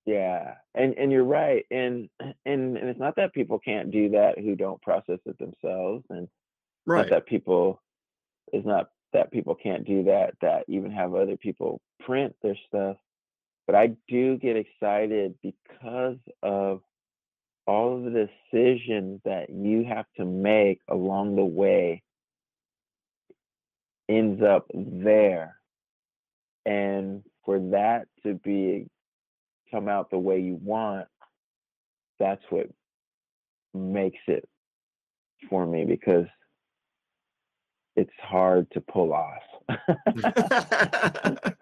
[0.05, 4.39] Yeah, and and you're right, and and and it's not that people can't do that
[4.39, 6.27] who don't process it themselves, and
[6.85, 7.01] Right.
[7.01, 7.81] not that people
[8.51, 12.97] it's not that people can't do that that even have other people print their stuff,
[13.69, 16.81] but I do get excited because of
[17.67, 22.01] all of the decisions that you have to make along the way
[24.09, 25.57] ends up there,
[26.65, 28.87] and for that to be
[29.69, 31.05] come out the way you want,
[32.19, 32.71] that's what
[33.75, 34.49] makes it
[35.47, 36.25] for me because
[37.99, 39.43] it's hard to pull off.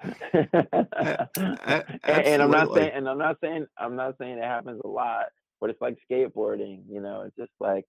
[2.04, 4.88] And, and I'm not saying and I'm not saying I'm not saying it happens a
[4.88, 5.26] lot,
[5.60, 7.86] but it's like skateboarding, you know, it's just like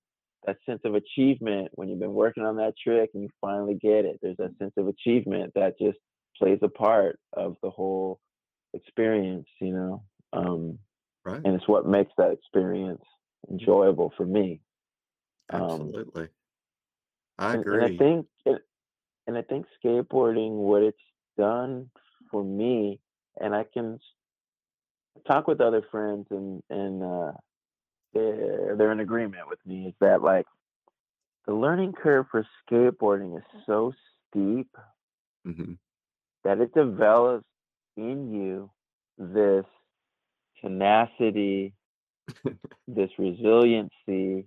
[0.47, 4.05] that sense of achievement when you've been working on that trick and you finally get
[4.05, 4.19] it.
[4.23, 5.99] There's that sense of achievement that just
[6.37, 8.21] plays a part of the whole
[8.75, 10.03] experience, you know.
[10.33, 10.79] Um,
[11.25, 11.41] right.
[11.45, 13.03] and it's what makes that experience
[13.51, 14.61] enjoyable for me.
[15.51, 16.29] Um, Absolutely.
[17.39, 17.85] I and, agree.
[17.85, 18.63] and I think it,
[19.27, 20.99] and I think skateboarding what it's
[21.37, 21.91] done
[22.31, 23.01] for me,
[23.41, 24.01] and I can
[25.27, 27.33] talk with other friends and and uh,
[28.15, 30.47] they're they're in agreement with me is that like
[31.47, 33.93] the learning curve for skateboarding is so
[34.31, 34.69] steep
[35.45, 35.75] hmm
[36.45, 37.45] that it develops
[37.97, 38.71] in you
[39.19, 39.65] this
[40.61, 41.75] tenacity,
[42.89, 44.47] this resiliency,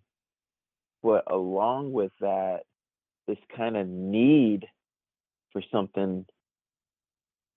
[1.03, 2.61] but along with that,
[3.31, 4.65] this kind of need
[5.53, 6.25] for something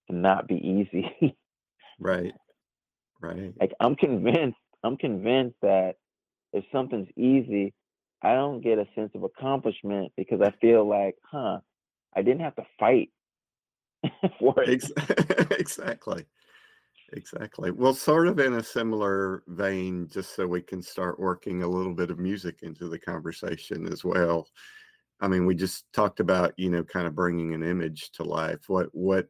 [0.09, 1.37] to not be easy.
[2.01, 2.33] Right.
[3.21, 3.55] Right.
[3.61, 5.95] like I'm convinced, I'm convinced that
[6.53, 7.73] if something's easy,
[8.21, 11.61] I don't get a sense of accomplishment because I feel like, huh,
[12.15, 13.11] I didn't have to fight
[14.41, 14.91] for it.
[15.53, 16.27] Exactly.
[17.13, 17.71] Exactly.
[17.71, 21.95] Well, sort of in a similar vein, just so we can start working a little
[21.95, 24.49] bit of music into the conversation as well.
[25.21, 28.69] I mean, we just talked about, you know, kind of bringing an image to life.
[28.69, 29.29] What, what,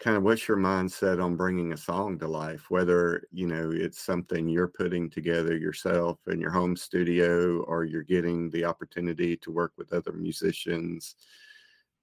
[0.00, 4.00] kind of what's your mindset on bringing a song to life whether you know it's
[4.00, 9.52] something you're putting together yourself in your home studio or you're getting the opportunity to
[9.52, 11.16] work with other musicians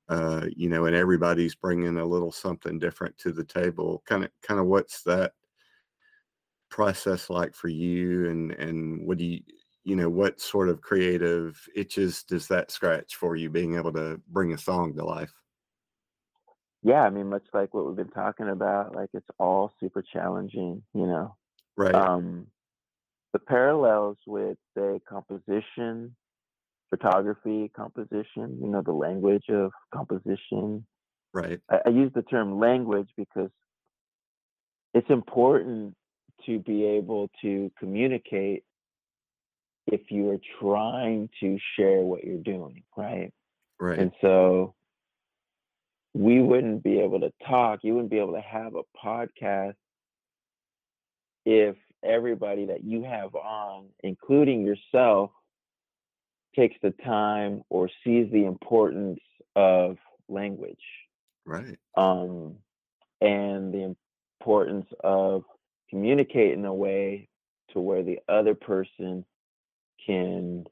[0.10, 4.30] uh you know and everybody's bringing a little something different to the table kind of
[4.43, 5.34] kind of what's that
[6.69, 9.41] process like for you and and what do you
[9.88, 14.19] you know what sort of creative itches does that scratch for you being able to
[14.28, 15.32] bring a song to life?
[16.84, 20.84] Yeah i mean much like what we've been talking about like it's all super challenging
[20.93, 21.36] you know?
[21.78, 21.95] Right.
[21.95, 22.47] Um
[23.32, 26.13] the parallels with say composition
[26.89, 30.86] photography composition you know the language of composition.
[31.34, 31.62] Right.
[31.69, 33.52] I, I use the term language because
[34.93, 35.95] it's important
[36.45, 38.63] to be able to communicate
[39.88, 43.32] if you are trying to share what you're doing, right?
[43.80, 44.00] right.
[44.00, 44.76] And so
[46.13, 49.76] we wouldn't be able to talk, you wouldn't be able to have a podcast
[51.45, 55.32] if everybody that you have on, including yourself,
[56.56, 59.19] takes the time or sees the importance
[59.56, 59.97] of
[60.28, 60.76] language.
[61.45, 61.78] Right.
[61.95, 62.56] Um,
[63.21, 63.95] and the
[64.39, 65.43] importance of
[65.89, 67.30] communicate in a way
[67.71, 69.23] to where the other person
[70.05, 70.65] can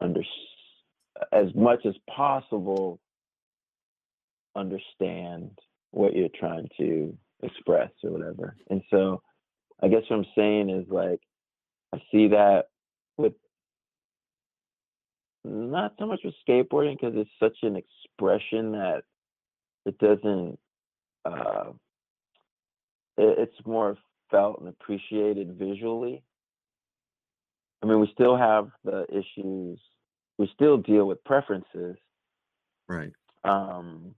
[0.00, 0.22] under
[1.32, 3.00] as much as possible
[4.54, 5.50] understand
[5.90, 8.56] what you're trying to express or whatever.
[8.70, 9.22] And so
[9.82, 11.20] I guess what I'm saying is like
[11.94, 12.66] I see that
[13.16, 13.34] with
[15.44, 19.02] not so much with skateboarding because it's such an expression that
[19.86, 20.58] it doesn't
[21.24, 21.70] uh
[23.16, 23.96] it, it's more
[24.30, 26.22] felt and appreciated visually.
[27.82, 29.78] I mean, we still have the issues.
[30.38, 31.96] We still deal with preferences,
[32.88, 33.12] right
[33.44, 34.14] um,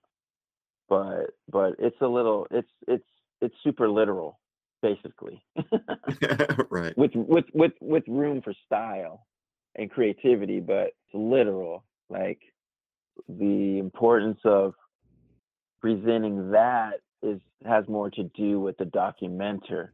[0.89, 2.47] but but it's a little.
[2.51, 3.05] It's it's
[3.41, 4.39] it's super literal,
[4.83, 5.43] basically,
[6.71, 9.27] right with with with with room for style
[9.77, 11.85] and creativity, but it's literal.
[12.09, 12.41] Like
[13.29, 14.75] the importance of
[15.81, 19.91] presenting that is has more to do with the documenter,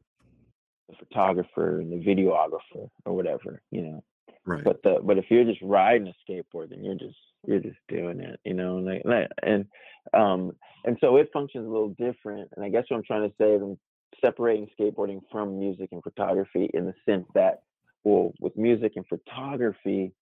[0.89, 4.05] the photographer, and the videographer, or whatever, you know.
[4.45, 7.79] right But the but if you're just riding a skateboard, then you're just you're just
[7.89, 8.79] doing it, you know.
[8.79, 9.67] And like, like- and
[10.15, 10.53] um
[10.85, 12.51] and so it functions a little different.
[12.57, 13.79] And I guess what I'm trying to say is I'm
[14.21, 17.63] separating skateboarding from music and photography in the sense that,
[18.05, 20.13] well, with music and photography,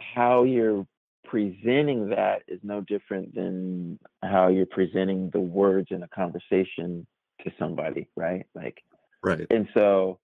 [0.00, 0.86] how you're
[1.24, 7.06] presenting that is no different than how you're presenting the words in a conversation
[7.44, 8.46] to somebody, right?
[8.54, 8.82] Like
[9.26, 9.46] right.
[9.50, 10.18] And so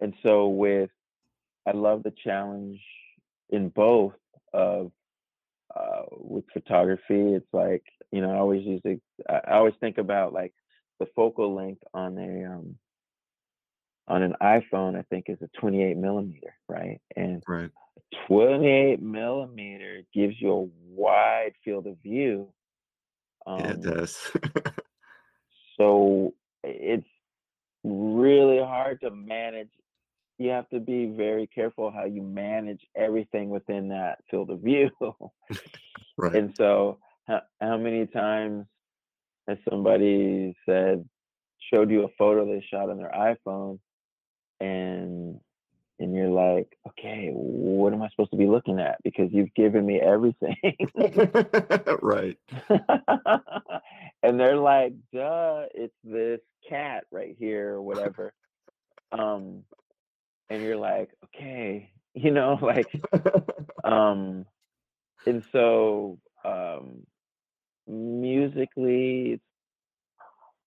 [0.00, 0.90] and so with
[1.66, 2.80] i love the challenge
[3.50, 4.14] in both
[4.52, 4.90] of
[5.74, 10.32] uh with photography it's like you know i always use it i always think about
[10.32, 10.52] like
[10.98, 12.76] the focal length on a um
[14.08, 17.00] on an iphone i think is a 28 millimeter right?
[17.16, 17.70] And right.
[18.28, 22.52] 28 millimeter gives you a wide field of view
[23.46, 24.30] um, yeah, it does.
[25.80, 27.06] So it's
[27.84, 29.70] really hard to manage.
[30.38, 34.90] You have to be very careful how you manage everything within that field of view.
[36.16, 38.66] right and so, how, how many times
[39.48, 41.04] has somebody said,
[41.72, 43.78] showed you a photo they shot on their iPhone,
[44.60, 45.19] and
[46.00, 48.96] and you're like, okay, what am I supposed to be looking at?
[49.04, 50.56] Because you've given me everything.
[52.02, 52.38] right
[54.22, 58.32] and they're like, duh, it's this cat right here or whatever.
[59.12, 59.62] um,
[60.48, 62.88] and you're like, okay, you know, like,
[63.84, 64.46] um,
[65.26, 67.06] and so um,
[67.86, 69.42] musically, it's,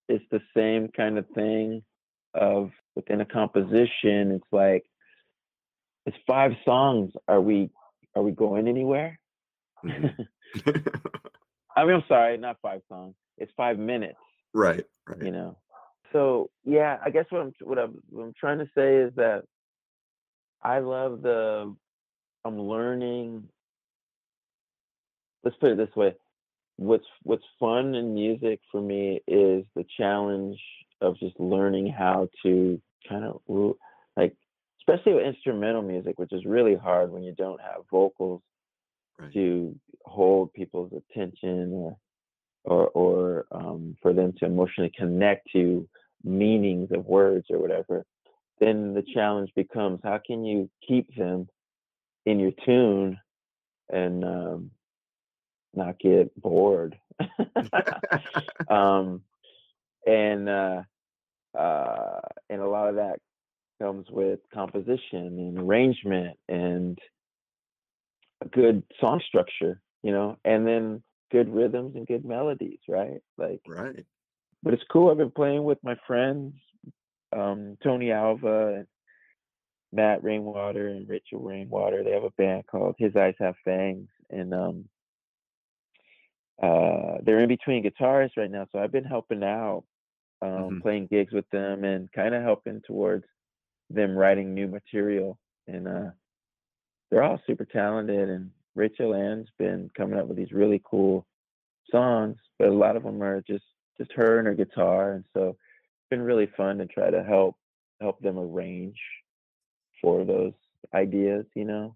[0.08, 1.84] it's the same kind of thing
[2.34, 4.32] of within a composition.
[4.32, 4.86] It's like,
[6.06, 7.12] it's five songs.
[7.28, 7.70] Are we
[8.16, 9.20] are we going anywhere?
[9.84, 10.28] Mhm.
[11.76, 13.16] I mean, I'm sorry, not five songs.
[13.38, 14.20] It's five minutes.
[14.54, 14.86] right
[15.22, 15.58] you know
[16.12, 19.44] so yeah i guess what i'm what i'm, what I'm trying to say is that
[20.62, 21.76] i love the
[22.46, 23.48] i'm learning
[25.44, 26.16] let's put it this way
[26.78, 30.60] what's what's fun in music for me is the challenge
[31.02, 33.42] of just learning how to kind of
[34.16, 34.36] like
[34.88, 38.42] especially with instrumental music which is really hard when you don't have vocals
[39.20, 39.76] right to
[40.06, 41.98] hold people's attention or
[42.66, 45.88] or or um, for them to emotionally connect to
[46.24, 48.06] meanings of words or whatever,
[48.60, 51.48] then the challenge becomes how can you keep them
[52.26, 53.20] in your tune
[53.92, 54.72] and um,
[55.74, 56.98] not get bored.
[58.70, 59.22] um,
[60.08, 60.82] and uh,
[61.58, 62.20] uh,
[62.50, 63.20] and a lot of that
[63.82, 66.98] comes with composition and arrangement and
[68.42, 73.22] a good song structure, you know, and then good rhythms and good melodies, right?
[73.38, 74.06] Like, right
[74.64, 75.12] but it's cool.
[75.12, 76.54] I've been playing with my friends
[77.34, 78.88] um, Tony Alva and
[79.92, 82.04] Matt Rainwater and Rachel Rainwater.
[82.04, 84.86] They have a band called His Eyes Have Fangs, and um,
[86.62, 88.68] uh, they're in between guitarists right now.
[88.72, 89.84] So I've been helping out,
[90.42, 90.82] um, Mhm.
[90.82, 93.26] playing gigs with them, and kind of helping towards
[93.94, 95.40] them writing new material.
[95.68, 96.10] And uh,
[97.10, 98.30] they're all super talented.
[98.30, 101.26] And Rachel Ann's been coming up with these really cool
[101.90, 103.66] songs, but a lot of them are just
[103.98, 105.14] just her and her guitar.
[105.14, 107.56] And so it's been really fun to try to help
[108.02, 108.98] help them arrange
[110.02, 110.54] for those
[110.94, 111.96] ideas, you know.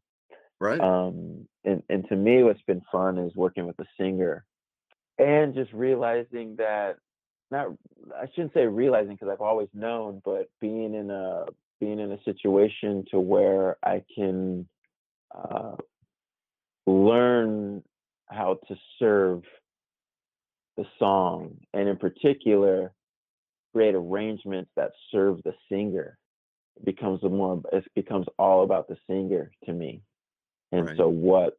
[0.60, 0.80] Right.
[0.80, 4.46] Um, and, and to me, what's been fun is working with a singer
[5.20, 6.98] and just realizing that
[7.52, 7.68] not,
[8.16, 11.46] I shouldn't say realizing because I've always known, but being in a,
[11.80, 14.68] being in a situation to where I can
[15.36, 15.76] uh,
[16.86, 17.84] learn
[18.28, 19.44] how to serve
[20.76, 22.94] the song and in particular
[23.74, 26.18] create arrangements that serve the singer.
[26.78, 30.02] It becomes a more it becomes all about the singer to me.
[30.72, 30.98] And Right.
[30.98, 31.58] so what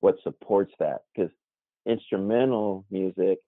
[0.00, 1.02] what supports that?
[1.14, 1.30] Because
[1.86, 3.38] instrumental music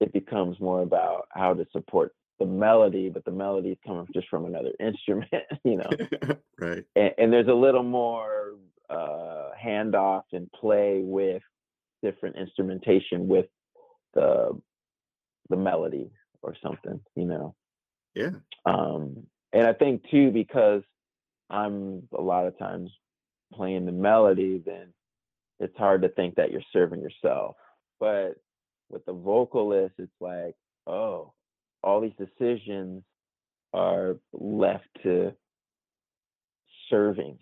[0.00, 4.28] it becomes more about how to support the melody but the melody is coming just
[4.28, 5.30] from another instrument
[5.64, 5.90] you know
[6.58, 6.84] right.
[6.96, 8.54] and, and there's a little more
[8.90, 11.42] uh, handoff and play with
[12.02, 13.46] different instrumentation with
[14.14, 14.50] the
[15.50, 16.10] the melody
[16.42, 17.54] or something, you know.
[18.14, 18.30] Yeah.
[18.64, 20.82] Um, and I think too because
[21.50, 22.90] I'm a lot of times
[23.52, 24.92] playing the melody, then
[25.60, 27.56] it's hard to think that you're serving yourself.
[28.00, 28.34] But
[28.88, 30.54] with the vocalist, it's like,
[30.86, 31.32] oh,
[31.84, 33.04] all these decisions
[33.72, 35.32] are left to
[36.90, 37.38] serving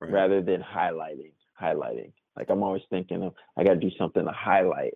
[0.00, 0.12] Right.
[0.12, 4.32] rather than highlighting highlighting like i'm always thinking of i got to do something to
[4.32, 4.94] highlight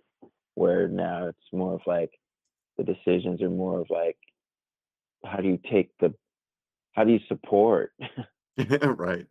[0.55, 2.09] where now it's more of like
[2.77, 4.17] the decisions are more of like
[5.23, 6.11] how do you take the
[6.93, 7.93] how do you support
[8.97, 9.27] right.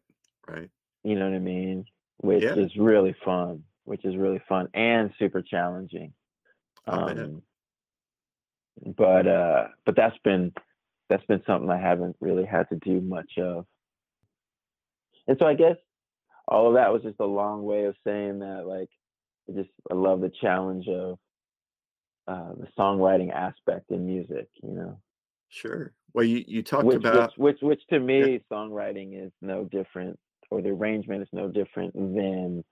[0.48, 0.70] Right.
[1.02, 1.84] you know what i mean
[2.18, 2.54] which Yeah.
[2.54, 6.12] is really fun which is really fun and super challenging
[6.86, 7.42] um
[8.96, 10.52] but uh but that's been
[11.08, 13.66] that's been something i haven't really had to do much of
[15.26, 15.76] and so i guess
[16.46, 18.88] all of that was just a long way of saying that like
[19.48, 21.18] I just I love the challenge of
[22.26, 24.98] uh, the songwriting aspect in music, you know.
[25.48, 25.92] Sure.
[26.14, 30.18] Well, you, you talked Which, about which which which to me songwriting is no different
[30.50, 32.64] or the arrangement is no different than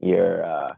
[0.00, 0.72] your uh,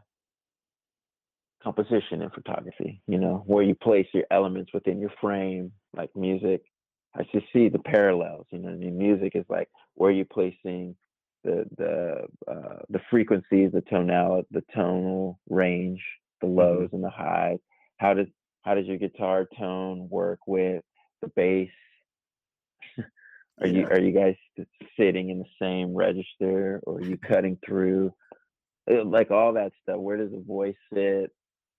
[1.63, 6.61] composition in photography, you know, where you place your elements within your frame, like music.
[7.15, 8.69] I just see the parallels, you know.
[8.69, 10.95] I mean, music is like where you placing
[11.43, 16.01] the the uh, the frequencies, the tonality, the tonal range,
[16.41, 17.59] the lows and the highs.
[17.97, 18.27] How does
[18.61, 20.83] how does your guitar tone work with
[21.21, 21.69] the bass?
[23.61, 24.35] Are you are you guys
[24.97, 28.13] sitting in the same register, or are you cutting through?
[28.89, 29.97] Uh, Like all that stuff.
[29.97, 31.31] Where does the voice sit?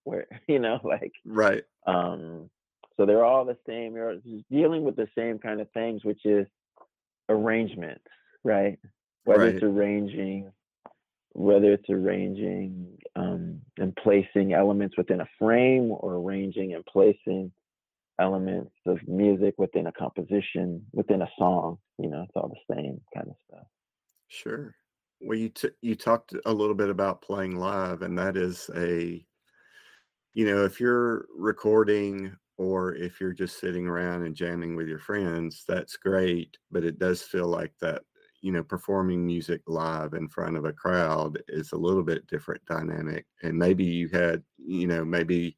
[0.04, 1.64] Where you know, like right.
[1.86, 2.50] um,
[2.96, 3.94] so they're all the same.
[3.94, 4.16] You're
[4.50, 6.46] dealing with the same kind of things, which is
[7.28, 8.04] arrangements,
[8.44, 8.78] right?
[9.24, 10.50] Whether it's arranging,
[11.32, 17.52] whether it's arranging um, and placing elements within a frame, or arranging and placing
[18.20, 21.78] elements of music within a composition, within a song.
[21.98, 23.66] You know, it's all the same kind of stuff.
[24.28, 24.74] Sure.
[25.20, 29.24] Well, you t- you talked a little bit about playing live, and that is a,
[30.34, 34.98] you know, if you're recording or if you're just sitting around and jamming with your
[34.98, 36.56] friends, that's great.
[36.70, 38.02] But it does feel like that,
[38.42, 42.64] you know, performing music live in front of a crowd is a little bit different
[42.66, 43.26] dynamic.
[43.42, 45.56] And maybe you had, you know, maybe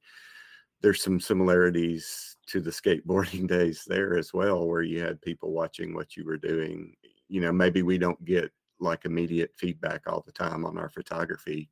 [0.80, 5.94] there's some similarities to the skateboarding days there as well, where you had people watching
[5.94, 6.94] what you were doing.
[7.28, 8.50] You know, maybe we don't get
[8.80, 11.70] like immediate feedback all the time on our photography,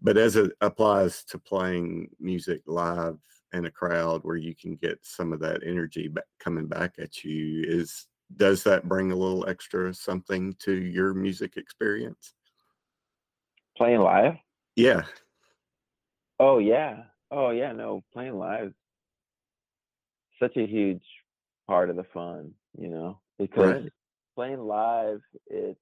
[0.00, 3.18] but as it applies to playing music live
[3.52, 7.24] in a crowd where you can get some of that energy back, coming back at
[7.24, 12.34] you, is does that bring a little extra something to your music experience?
[13.76, 14.34] Playing live?
[14.74, 15.04] Yeah,
[16.38, 17.04] Oh yeah.
[17.30, 17.72] Oh yeah.
[17.72, 18.72] No, playing live.
[20.40, 21.04] Such a huge
[21.66, 23.92] part of the fun, you know, because Right.
[24.34, 25.80] playing live, it's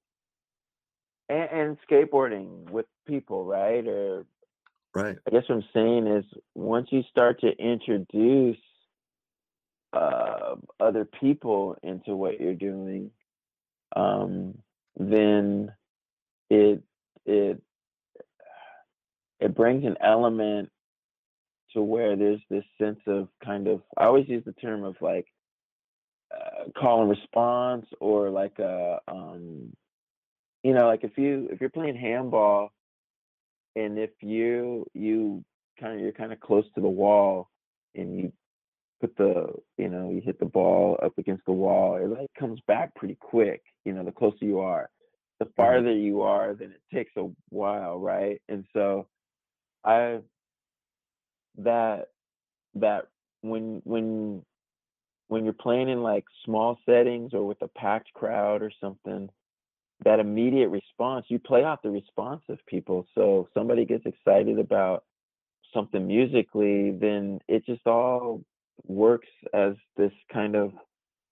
[1.29, 3.85] and, and skateboarding with people, right?
[3.87, 4.25] Or
[4.93, 5.17] right.
[5.27, 8.57] I guess what I'm saying is once you start to introduce
[9.93, 13.11] uh, other people into what you're doing,
[13.95, 14.57] um,
[14.97, 15.71] then
[16.49, 16.83] it
[17.25, 17.61] it
[19.39, 20.69] it brings an element
[21.73, 25.27] to where there's this sense of kind of I always use the term of like
[26.33, 29.73] uh, call and response or like a um
[30.65, 32.73] you know like if you if you're playing handball
[33.75, 35.45] and if you you
[35.79, 37.51] kind of you're kind of close to the wall
[37.93, 38.33] and you
[38.99, 42.59] put the you know you hit the ball up against the wall it like comes
[42.67, 44.89] back pretty quick you know the closer you are
[45.37, 45.53] the mm-hmm.
[45.55, 48.41] farther you are then it takes a while right?
[48.49, 49.05] And so
[49.83, 50.17] i
[51.59, 52.07] that
[52.73, 53.07] that
[53.41, 54.41] when when
[55.27, 59.29] when you're playing in like small settings or with a packed crowd or something
[60.03, 63.07] that immediate response you play off the response of people.
[63.15, 65.03] So somebody gets excited about
[65.73, 68.41] something musically then it just all
[68.85, 70.71] works as this kind of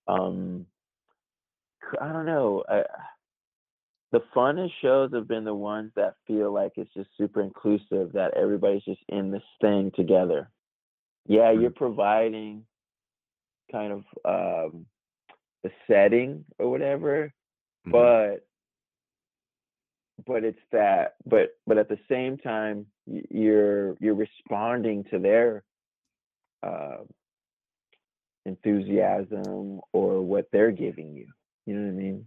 [0.07, 0.65] um
[2.01, 2.83] i don't know I,
[4.11, 8.33] the funnest shows have been the ones that feel like it's just super inclusive that
[8.35, 10.51] everybody's just in this thing together.
[11.25, 12.65] Yeah you're providing
[13.71, 14.85] kind of um
[15.63, 17.33] the setting or whatever
[17.87, 17.91] Mhm.
[17.91, 18.45] but
[20.25, 25.63] but it's that but but at the same time you're you're responding to their
[26.61, 26.97] uh,
[28.45, 31.27] enthusiasm or what they're giving you
[31.65, 32.25] you know what i mean?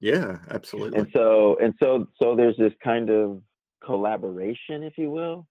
[0.00, 0.98] Yeah, absolutely.
[0.98, 3.42] and so and so so there's this kind of
[3.84, 5.46] collaboration if you will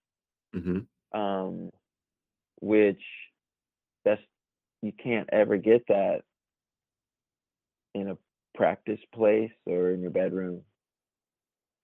[0.54, 0.80] hmm
[1.14, 1.70] um
[2.62, 3.02] which
[4.06, 4.22] that's
[4.82, 6.22] you can't ever get that
[7.96, 8.18] in a
[8.56, 10.62] practice place or in your bedroom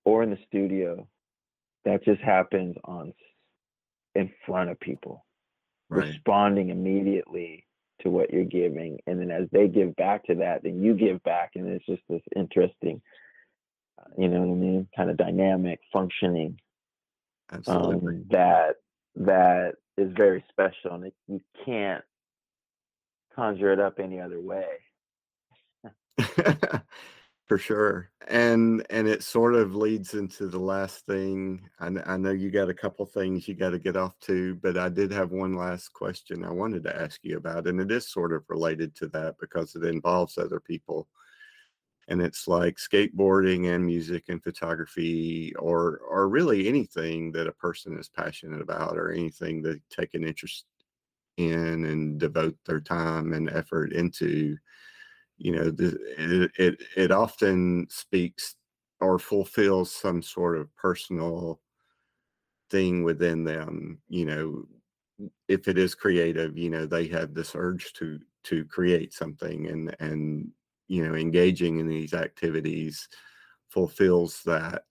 [0.05, 1.07] or in the studio
[1.83, 3.13] that just happens on
[4.15, 5.25] in front of people
[5.87, 6.07] Right.
[6.07, 7.67] responding immediately
[8.01, 11.21] to what you're giving and then as they give back to that then you give
[11.23, 13.01] back and it's just this interesting
[13.99, 16.59] uh, you know what i mean kind of dynamic functioning
[17.51, 18.15] Absolutely.
[18.15, 18.77] um, that
[19.15, 22.03] that is very special and it, you can't
[23.35, 24.65] conjure it up any other way
[27.47, 28.09] For sure.
[28.27, 31.69] And and it sort of leads into the last thing.
[31.79, 34.77] I, I know you got a couple things you got to get off to, but
[34.77, 38.09] I did have one last question I wanted to ask you about, and it is
[38.09, 41.07] sort of related to that because it involves other people.
[42.07, 47.97] And it's like skateboarding and music and photography, or or really anything that a person
[47.99, 50.65] is passionate about, or anything they take an interest
[51.37, 54.57] in and devote their time and effort into
[55.37, 58.55] you know it, it it often speaks
[59.01, 61.59] or fulfills some sort of personal
[62.69, 64.65] thing within them you know
[65.47, 69.95] if it is creative you know they have this urge to to create something and
[69.99, 70.47] and
[70.87, 73.07] you know engaging in these activities
[73.69, 74.83] fulfills that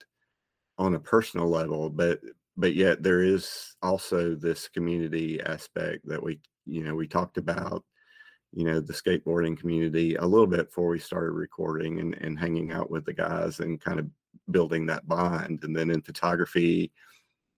[0.77, 2.19] on a personal level but
[2.57, 7.83] but yet there is also this community aspect that we you know we talked about
[8.53, 12.71] you know the skateboarding community a little bit before we started recording and, and hanging
[12.71, 14.07] out with the guys and kind of
[14.51, 15.63] building that bond.
[15.63, 16.91] And then in photography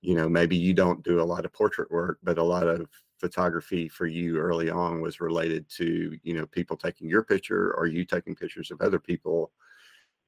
[0.02, 2.88] you know maybe you don't do a lot of portrait work but a lot of
[3.20, 7.88] photography for you early on was related to you know people taking your picture or
[7.88, 9.52] you taking pictures of other people.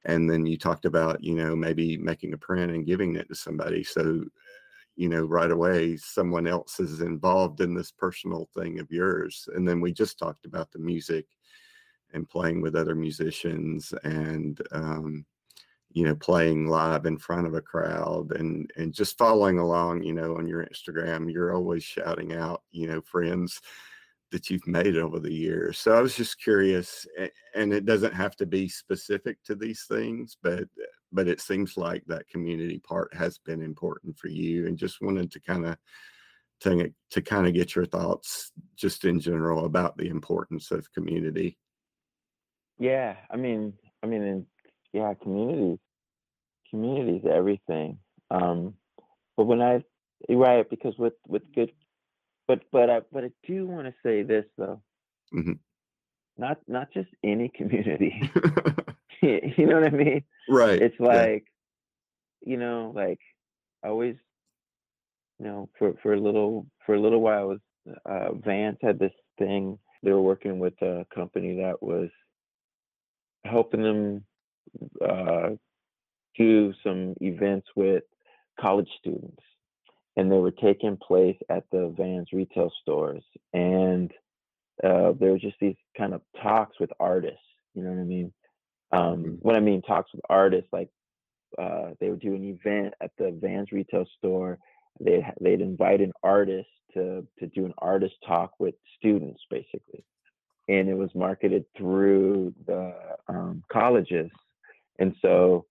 [0.05, 3.35] And then you talked about you know maybe making a print and giving it to
[3.35, 3.83] somebody.
[3.83, 4.25] So
[4.99, 9.47] you know right away someone else is involved in this personal thing of yours.
[9.55, 11.25] And then we just talked about the music
[12.13, 15.25] and playing with other musicians and um,
[15.89, 20.11] you know playing live in front of a crowd and and just following along you
[20.11, 21.31] know on your instagram.
[21.31, 23.61] You're always shouting out you know friends
[24.31, 25.77] that you've made over the years.
[25.77, 27.07] So i was just curious
[27.55, 30.65] and it doesn't have to be specific to these things but
[31.11, 35.31] but it seems like that community part has been important for you and just wanted
[35.31, 35.77] to kind of
[36.61, 41.57] to, to kind of get your thoughts just in general about the importance of community.
[42.77, 44.45] Yeah i mean i mean in,
[44.93, 45.79] yeah communities
[46.69, 47.97] communities everything
[48.31, 48.73] um
[49.35, 49.83] but when i
[50.29, 51.71] right because with with good
[52.47, 54.81] but but i but i do want to say this though.
[55.33, 55.59] Mhm.
[56.37, 58.31] not not just any community
[59.57, 60.23] you know what i mean?
[60.47, 60.81] Right.
[60.81, 61.07] It's yeah.
[61.07, 61.45] like
[62.41, 63.19] you know like
[63.83, 64.15] I always
[65.39, 67.59] you know for for a little for a little while was
[68.05, 72.09] uh Vans had this thing they were working with a company that was
[73.45, 74.23] helping them
[75.07, 75.49] uh
[76.37, 78.03] do some events with
[78.59, 79.41] college students
[80.15, 84.11] and they were taking place at the vans retail stores and
[84.83, 87.39] uh there were just these kind of talks with artists
[87.73, 88.31] you know what i mean
[88.91, 90.89] um when i mean talks with artists like
[91.59, 94.59] uh, they would do an event at the Vans retail store.
[94.99, 100.03] They'd they'd invite an artist to to do an artist talk with students, basically.
[100.69, 102.93] and it was marketed through the
[103.29, 104.31] um, colleges.
[104.99, 105.67] And so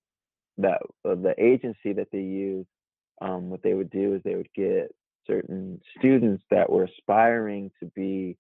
[0.58, 2.66] that uh, the agency that they use,
[3.22, 4.94] um, what they would do is they would get
[5.26, 8.38] certain students that were aspiring to be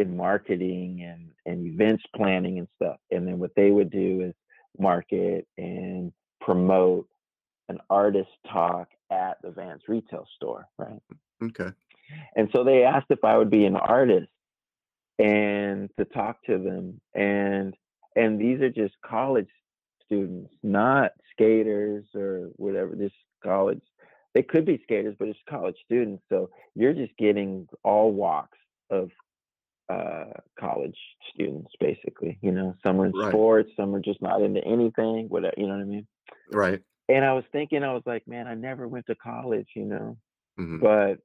[0.00, 2.96] in marketing and, and events planning and stuff.
[3.10, 4.34] And then what they would do is
[4.78, 7.06] market and promote
[7.68, 11.00] an artist talk at the Vans retail store, right?
[11.42, 11.70] Okay.
[12.36, 14.28] And so they asked if I would be an artist
[15.18, 17.00] and to talk to them.
[17.14, 17.74] And
[18.16, 19.48] and these are just college
[20.04, 23.80] students, not skaters or whatever, just college.
[24.34, 26.22] They could be skaters, but it's college students.
[26.28, 28.58] So you're just getting all walks
[28.90, 29.10] of
[29.90, 30.24] uh,
[30.58, 30.96] college
[31.34, 32.38] students, basically.
[32.42, 33.32] You know, some are in Right.
[33.32, 35.54] sports, some are just not into anything, whatever.
[35.56, 36.06] You know what I mean?
[36.52, 36.82] Right.
[37.08, 40.16] And I was thinking, I was like, man, I never went to college, you know,
[40.56, 41.16] hmm but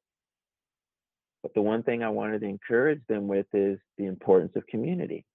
[1.43, 5.25] but the one thing I wanted to encourage them with is the importance of community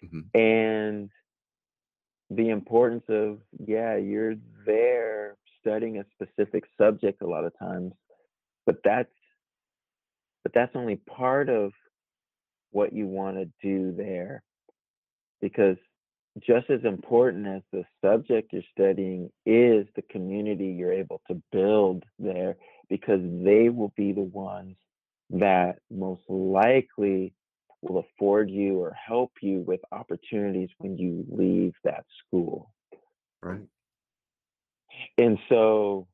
[0.00, 1.10] hmm and
[2.30, 4.34] the importance of yeah, you're
[4.64, 7.92] there studying a specific subject a lot of times,
[8.64, 9.10] but that's
[10.44, 11.72] but that's only part of
[12.70, 14.42] what you want to do there
[15.40, 15.76] because
[16.46, 22.04] just as important as the subject you're studying is the community you're able to build
[22.18, 22.56] there
[22.90, 24.76] because they will be the ones
[25.30, 27.32] that most likely
[27.82, 32.70] will afford you or help you with opportunities when you leave that school.
[33.42, 33.62] Right.
[35.18, 36.06] And so,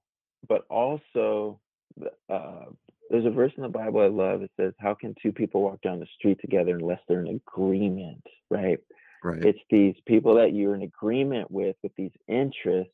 [0.48, 1.60] but also,
[1.96, 2.66] the- uh,
[3.12, 4.40] there's a verse in the Bible I love.
[4.40, 8.24] It says, How can two people walk down the street together unless they're in agreement?
[8.50, 8.78] Right?
[9.22, 9.44] Right.
[9.44, 12.92] It's these people that you're in agreement with, with these interests,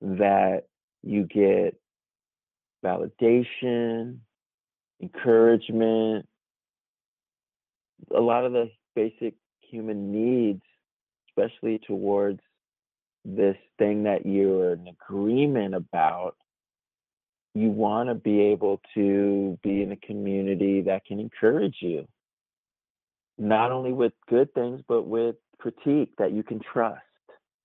[0.00, 0.62] that
[1.02, 1.76] you get
[2.84, 4.18] validation,
[5.02, 6.26] encouragement,
[8.14, 10.62] a lot of the basic human needs,
[11.28, 12.40] especially towards
[13.24, 16.36] this thing that you're in agreement about.
[17.54, 22.06] You want to be able to be in a community that can encourage you,
[23.38, 27.00] not only with good things, but with critique that you can trust,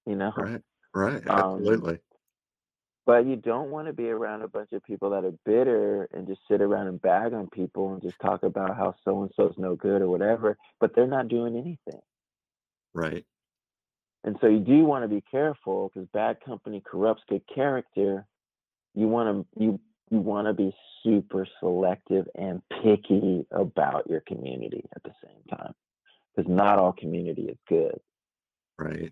[0.05, 0.33] you know?
[0.35, 0.61] Right.
[0.93, 1.27] Right.
[1.27, 1.99] Um, Absolutely.
[3.05, 6.25] But you don't want to be around a bunch of people that are bitter and
[6.25, 9.53] just sit around and bag on people and just talk about how so and so's
[9.57, 12.01] no good or whatever, but they're not doing anything.
[12.95, 13.25] Right.
[14.23, 18.25] And so you do want to be careful because bad company corrupts good character.
[18.95, 19.79] You want to you
[20.09, 20.73] you want to be
[21.03, 25.73] super selective and picky about your community at the same time
[26.35, 27.99] because not all community is good.
[28.77, 29.11] Right.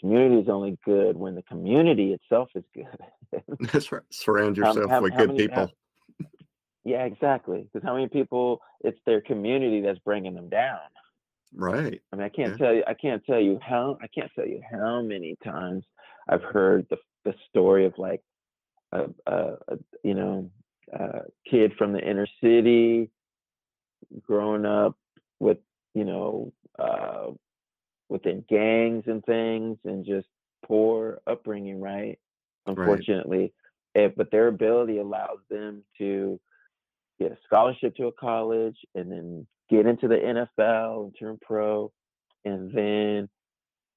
[0.00, 3.42] Community is only good when the community itself is good.
[3.72, 4.02] That's right.
[4.10, 5.56] Surround yourself how- with how good many- people.
[5.66, 6.26] how-
[6.84, 7.66] yeah, exactly.
[7.72, 10.78] Because how many people it's their community that's bringing them down?
[11.54, 12.02] Right.
[12.12, 12.56] I mean, I can't Yeah.
[12.66, 12.84] tell you.
[12.86, 13.96] I can't tell you how.
[14.02, 15.84] I can't tell you how many times
[16.28, 18.20] I've heard the the story of like
[18.94, 20.50] a, a, a you know
[20.92, 21.20] a
[21.50, 23.10] kid from the inner city
[24.22, 24.96] growing up
[25.40, 25.58] with
[25.94, 27.30] you know uh,
[28.08, 30.26] within gangs and things and just
[30.66, 32.18] poor upbringing, right?
[32.66, 33.52] Unfortunately,
[33.94, 36.40] Eh, but their ability allows them to
[37.20, 41.92] get a scholarship to a college and then get into the NFL and turn pro.
[42.44, 43.28] And then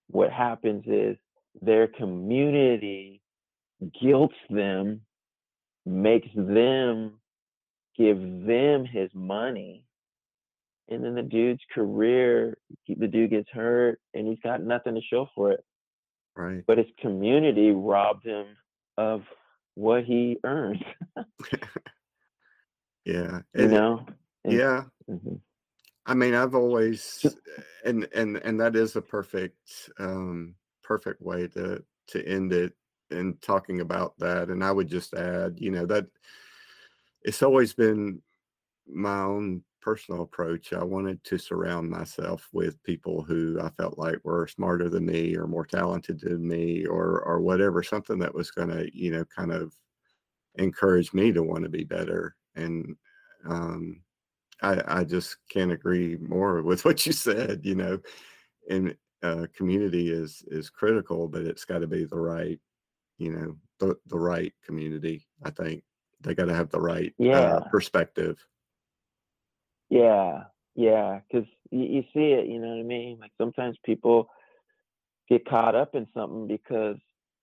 [0.08, 1.18] what happens is
[1.62, 3.22] their community
[4.02, 5.02] guilts them,
[5.86, 7.20] makes them
[7.98, 9.84] give them his money.
[10.90, 12.58] And then the dude's career,
[12.88, 15.64] the dude gets hurt and he's got nothing to show for it.
[16.36, 16.64] Right.
[16.66, 18.46] But his community robbed him
[18.98, 19.24] of
[19.76, 20.84] what he earned,
[23.06, 23.40] Yeah.
[23.56, 24.06] you And- know?
[24.44, 24.84] And- yeah.
[25.10, 25.42] Mhm.
[26.06, 27.26] I mean, I've always
[27.84, 32.74] and and and that is a perfect um perfect way to to end it
[33.12, 34.50] and talking about that.
[34.50, 36.08] And I would just add, you know, that
[37.24, 38.22] it's always been
[38.88, 40.74] my own personal approach.
[40.74, 45.36] I wanted to surround myself with people who I felt like were smarter than me
[45.38, 49.52] or more talented than me or or whatever, something that was gonna, you know, kind
[49.52, 49.74] of
[50.56, 52.36] encourage me to want to be better.
[52.56, 52.96] And
[53.50, 54.02] um
[54.62, 57.62] I, I just can't agree more with what you said.
[57.66, 58.00] You know,
[58.70, 62.60] and uh, community is is critical, but it's got to be the right,
[63.18, 65.26] you know, the the right community.
[65.44, 65.84] I think
[66.22, 67.40] they got to have the right Yeah.
[67.40, 68.38] uh, perspective.
[69.90, 70.44] Yeah,
[70.76, 73.18] yeah, because you, you see it, you know what I mean?
[73.20, 74.30] Like sometimes people
[75.30, 76.98] get caught up in something because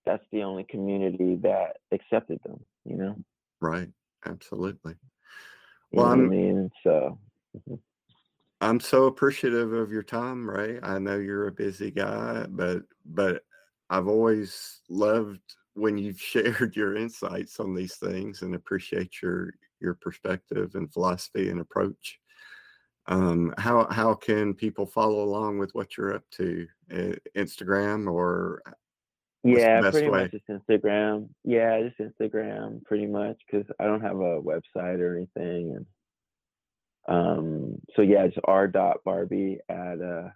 [0.05, 3.16] that's the only community that accepted them, you know?
[3.61, 3.89] Right.
[4.27, 4.95] Absolutely.
[5.93, 6.70] You Well, know what I mean?
[6.83, 7.18] So,
[8.61, 10.79] I'm so appreciative of your time, Ray.
[10.83, 13.43] I know you're a busy guy, but but
[13.91, 15.41] I've always loved
[15.75, 21.51] when you've shared your insights on these things and appreciate your your perspective and philosophy
[21.51, 22.18] and approach.
[23.07, 26.66] Um, how how can people follow along with what you're up to?
[26.91, 28.62] Uh, Instagram or
[29.45, 30.22] the Yeah, pretty way?
[30.22, 31.29] much just Instagram.
[31.45, 35.87] Yeah, just Instagram, pretty much, because I don't have a website or anything, and
[37.07, 40.31] um, so yeah, it's r dot Barbee at uh,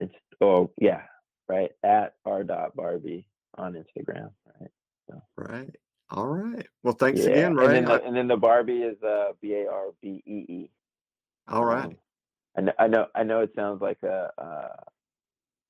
[0.00, 1.02] it's oh yeah,
[1.48, 3.26] right at r dot Barbee
[3.56, 4.30] on Instagram,
[4.60, 4.70] right?
[5.08, 5.74] So Right.
[6.10, 6.66] All right.
[6.82, 9.70] Well, thanks yeah, again, and then the, and then the Barbee is uh B A
[9.70, 10.70] R B E E.
[11.48, 11.86] all right.
[11.86, 11.96] Um,
[12.56, 13.40] I know, I know, I know.
[13.40, 14.76] It sounds like a, uh,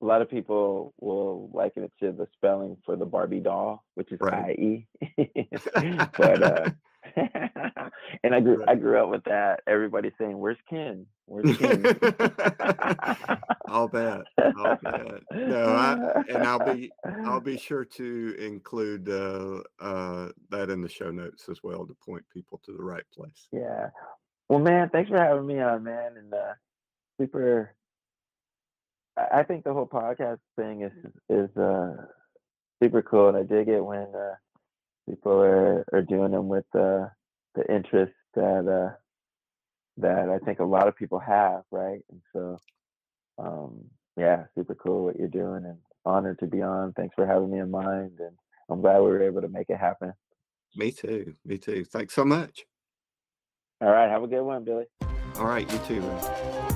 [0.01, 4.11] a lot of people will liken it to the spelling for the Barbie doll, which
[4.11, 4.57] is Right.
[4.57, 4.87] I E.
[6.17, 6.69] but uh,
[8.23, 9.61] and I grew, I grew up with that.
[9.67, 11.05] Everybody saying, "Where's Ken?
[11.25, 11.83] Where's Ken?"
[13.67, 14.21] I'll bet.
[14.37, 15.21] I'll bet.
[15.31, 16.91] No, I and I'll be
[17.25, 21.95] I'll be sure to include uh, uh, that in the show notes as well to
[22.05, 23.47] point people to the right place.
[23.51, 23.89] Yeah.
[24.49, 26.17] Well, man, thanks for having me on, man.
[26.17, 26.53] And uh,
[27.19, 27.75] super.
[29.17, 30.91] I think the whole podcast thing is
[31.29, 31.95] is uh,
[32.81, 34.35] super cool, and I dig it when uh,
[35.09, 37.07] people are, are doing them with uh,
[37.55, 38.95] the interest that uh,
[39.97, 42.01] that I think a lot of people have, right?
[42.11, 42.59] And so,
[43.37, 43.85] um,
[44.17, 46.93] yeah, super cool what you're doing, and honored to be on.
[46.93, 48.35] Thanks for having me in mind, and
[48.69, 50.13] I'm glad we were able to make it happen.
[50.75, 51.35] Me too.
[51.45, 51.85] Me too.
[51.85, 52.65] Thanks so much.
[53.81, 54.85] All right, have a good one, Billy.
[55.37, 56.74] All right, you too.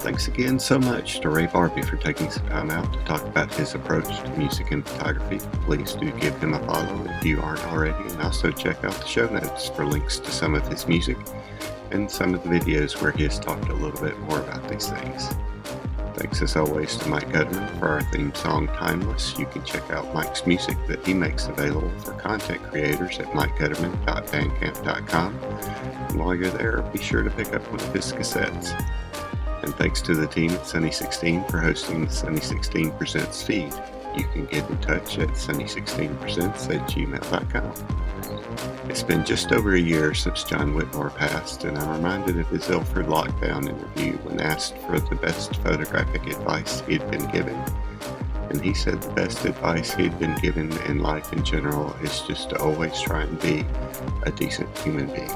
[0.00, 3.52] Thanks again so much to Ray Barbee for taking some time out to talk about
[3.52, 5.38] his approach to music and photography.
[5.64, 9.06] Please do give him a follow if you aren't already, and also check out the
[9.06, 11.18] show notes for links to some of his music
[11.90, 14.88] and some of the videos where he has talked a little bit more about these
[14.88, 15.28] things.
[16.14, 19.38] Thanks as always to Mike Gutterman for our theme song Timeless.
[19.38, 25.34] You can check out Mike's music that he makes available for content creators at mikegutterman.bandcamp.com.
[26.08, 28.74] And while you're there, be sure to pick up one of his cassettes.
[29.62, 33.72] And thanks to the team at Sunny 16 for hosting the Sunny 16 Presents feed.
[34.16, 37.72] You can get in touch at sunny16presents at gmail.com.
[38.90, 42.68] It's been just over a year since John Whitmore passed, and I'm reminded of his
[42.68, 47.56] Ilford lockdown interview when asked for the best photographic advice he'd been given.
[48.50, 52.50] And he said the best advice he'd been given in life in general is just
[52.50, 53.64] to always try and be
[54.22, 55.30] a decent human being.